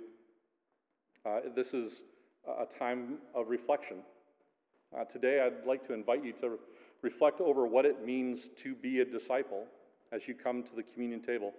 uh, 1.24 1.40
this 1.56 1.68
is 1.68 1.92
a 2.46 2.66
time 2.78 3.18
of 3.34 3.48
reflection. 3.48 3.98
Uh, 4.94 5.04
today, 5.04 5.40
I'd 5.40 5.66
like 5.66 5.86
to 5.86 5.94
invite 5.94 6.22
you 6.22 6.32
to 6.42 6.58
reflect 7.00 7.40
over 7.40 7.66
what 7.66 7.86
it 7.86 8.04
means 8.04 8.40
to 8.62 8.74
be 8.74 9.00
a 9.00 9.04
disciple 9.04 9.64
as 10.12 10.22
you 10.26 10.34
come 10.34 10.62
to 10.62 10.76
the 10.76 10.82
communion 10.82 11.22
table. 11.22 11.52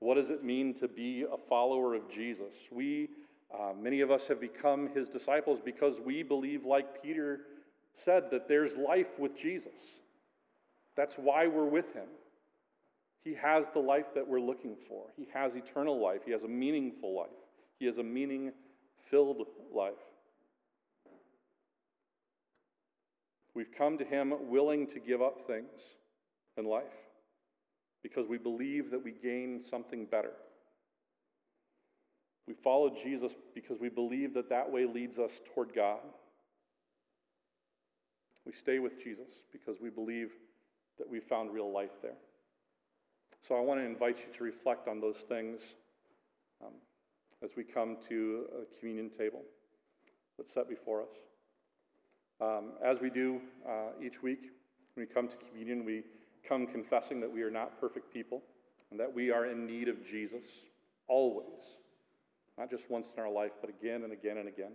What 0.00 0.16
does 0.16 0.30
it 0.30 0.42
mean 0.42 0.74
to 0.80 0.88
be 0.88 1.22
a 1.22 1.36
follower 1.48 1.94
of 1.94 2.02
Jesus? 2.12 2.52
We, 2.72 3.10
uh, 3.56 3.72
many 3.80 4.00
of 4.00 4.10
us, 4.10 4.22
have 4.28 4.40
become 4.40 4.88
his 4.94 5.08
disciples 5.08 5.60
because 5.64 5.94
we 6.04 6.24
believe, 6.24 6.64
like 6.64 7.00
Peter 7.02 7.40
said, 8.04 8.24
that 8.32 8.48
there's 8.48 8.72
life 8.76 9.18
with 9.18 9.36
Jesus. 9.40 9.72
That's 10.96 11.14
why 11.14 11.46
we're 11.46 11.64
with 11.68 11.92
him. 11.94 12.08
He 13.24 13.34
has 13.34 13.66
the 13.74 13.80
life 13.80 14.06
that 14.14 14.26
we're 14.26 14.40
looking 14.40 14.76
for. 14.88 15.06
He 15.16 15.26
has 15.34 15.52
eternal 15.54 16.02
life. 16.02 16.20
He 16.24 16.32
has 16.32 16.42
a 16.42 16.48
meaningful 16.48 17.16
life. 17.16 17.28
He 17.78 17.86
has 17.86 17.98
a 17.98 18.02
meaning 18.02 18.52
filled 19.10 19.42
life. 19.74 19.92
We've 23.54 23.72
come 23.76 23.98
to 23.98 24.04
Him 24.04 24.32
willing 24.48 24.86
to 24.88 25.00
give 25.00 25.20
up 25.20 25.46
things 25.46 25.80
in 26.56 26.64
life 26.64 26.84
because 28.02 28.26
we 28.28 28.38
believe 28.38 28.90
that 28.90 29.02
we 29.02 29.12
gain 29.12 29.62
something 29.68 30.06
better. 30.06 30.32
We 32.46 32.54
follow 32.64 32.90
Jesus 33.04 33.32
because 33.54 33.78
we 33.80 33.88
believe 33.88 34.32
that 34.34 34.48
that 34.48 34.70
way 34.70 34.86
leads 34.86 35.18
us 35.18 35.32
toward 35.52 35.74
God. 35.74 35.98
We 38.46 38.52
stay 38.52 38.78
with 38.78 39.02
Jesus 39.02 39.26
because 39.52 39.76
we 39.82 39.90
believe 39.90 40.30
that 40.98 41.10
we 41.10 41.20
found 41.20 41.52
real 41.52 41.70
life 41.70 41.90
there. 42.00 42.16
So 43.46 43.54
I 43.54 43.60
want 43.60 43.80
to 43.80 43.84
invite 43.86 44.18
you 44.18 44.36
to 44.36 44.44
reflect 44.44 44.88
on 44.88 45.00
those 45.00 45.16
things 45.28 45.60
um, 46.62 46.72
as 47.42 47.50
we 47.56 47.64
come 47.64 47.96
to 48.08 48.44
a 48.62 48.78
communion 48.78 49.10
table 49.16 49.42
that's 50.36 50.52
set 50.52 50.68
before 50.68 51.02
us. 51.02 51.08
Um, 52.40 52.72
as 52.84 52.98
we 53.00 53.10
do 53.10 53.40
uh, 53.68 54.04
each 54.04 54.22
week, 54.22 54.50
when 54.94 55.06
we 55.06 55.12
come 55.12 55.28
to 55.28 55.34
communion, 55.48 55.84
we 55.84 56.02
come 56.48 56.66
confessing 56.66 57.20
that 57.20 57.32
we 57.32 57.42
are 57.42 57.50
not 57.50 57.80
perfect 57.80 58.12
people 58.12 58.42
and 58.90 58.98
that 59.00 59.12
we 59.12 59.30
are 59.30 59.46
in 59.46 59.66
need 59.66 59.88
of 59.88 59.96
Jesus 60.06 60.44
always, 61.08 61.46
not 62.56 62.70
just 62.70 62.84
once 62.88 63.06
in 63.16 63.22
our 63.22 63.30
life, 63.30 63.52
but 63.60 63.70
again 63.70 64.04
and 64.04 64.12
again 64.12 64.38
and 64.38 64.48
again. 64.48 64.72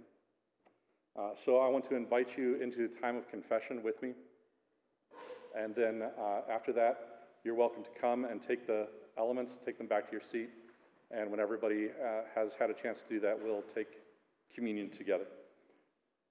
Uh, 1.18 1.30
so 1.46 1.58
I 1.60 1.68
want 1.68 1.88
to 1.90 1.96
invite 1.96 2.30
you 2.38 2.62
into 2.62 2.86
a 2.86 3.02
time 3.02 3.16
of 3.16 3.30
confession 3.30 3.84
with 3.84 4.02
me. 4.02 4.14
And 5.56 5.76
then 5.76 6.02
uh, 6.20 6.52
after 6.52 6.74
that, 6.74 7.13
you're 7.44 7.56
welcome 7.56 7.84
to 7.84 7.90
come 8.00 8.24
and 8.24 8.40
take 8.48 8.66
the 8.66 8.88
elements, 9.18 9.52
take 9.66 9.78
them 9.78 9.88
back 9.88 10.06
to 10.06 10.14
your 10.14 10.22
seat. 10.32 10.50
And 11.12 11.30
when 11.30 11.42
everybody 11.42 11.90
uh, 11.90 12.22
has 12.34 12.52
had 12.58 12.70
a 12.70 12.74
chance 12.74 13.00
to 13.00 13.14
do 13.14 13.20
that, 13.20 13.38
we'll 13.42 13.64
take 13.76 13.88
communion 14.56 14.90
together. 14.90 15.26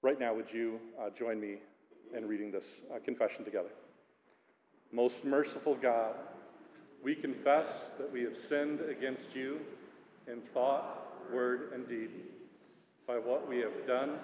Right 0.01 0.19
now, 0.19 0.33
would 0.33 0.51
you 0.51 0.79
uh, 0.99 1.09
join 1.17 1.39
me 1.39 1.57
in 2.17 2.27
reading 2.27 2.51
this 2.51 2.63
uh, 2.93 2.97
confession 3.05 3.45
together? 3.45 3.69
Most 4.91 5.23
merciful 5.23 5.75
God, 5.75 6.15
we 7.03 7.13
confess 7.13 7.67
that 7.99 8.11
we 8.11 8.23
have 8.23 8.35
sinned 8.49 8.79
against 8.81 9.35
you 9.35 9.59
in 10.27 10.41
thought, 10.51 11.31
word, 11.31 11.73
and 11.75 11.87
deed, 11.87 12.09
by 13.07 13.15
what 13.19 13.47
we 13.47 13.59
have 13.59 13.85
done 13.85 14.15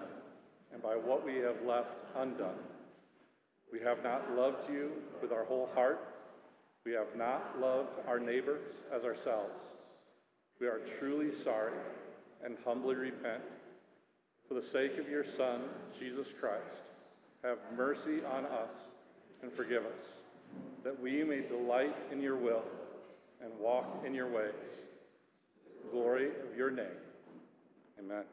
and 0.73 0.81
by 0.81 0.95
what 0.95 1.23
we 1.23 1.35
have 1.35 1.61
left 1.65 1.91
undone. 2.17 2.57
We 3.71 3.79
have 3.81 4.03
not 4.03 4.35
loved 4.35 4.71
you 4.71 4.91
with 5.21 5.31
our 5.31 5.45
whole 5.45 5.69
heart 5.75 5.99
we 6.85 6.93
have 6.93 7.15
not 7.15 7.59
loved 7.59 7.89
our 8.07 8.19
neighbors 8.19 8.63
as 8.93 9.03
ourselves. 9.03 9.53
We 10.59 10.67
are 10.67 10.81
truly 10.99 11.29
sorry 11.43 11.73
and 12.43 12.57
humbly 12.65 12.95
repent. 12.95 13.41
For 14.47 14.55
the 14.55 14.67
sake 14.67 14.97
of 14.97 15.07
your 15.07 15.25
Son, 15.37 15.61
Jesus 15.99 16.27
Christ, 16.39 16.63
have 17.43 17.59
mercy 17.77 18.23
on 18.25 18.45
us 18.45 18.69
and 19.43 19.51
forgive 19.53 19.85
us, 19.85 19.99
that 20.83 20.99
we 20.99 21.23
may 21.23 21.41
delight 21.41 21.95
in 22.11 22.21
your 22.21 22.35
will 22.35 22.63
and 23.41 23.51
walk 23.59 24.03
in 24.05 24.13
your 24.13 24.27
ways. 24.27 24.53
Glory 25.91 26.27
of 26.27 26.57
your 26.57 26.71
name. 26.71 26.85
Amen. 27.99 28.23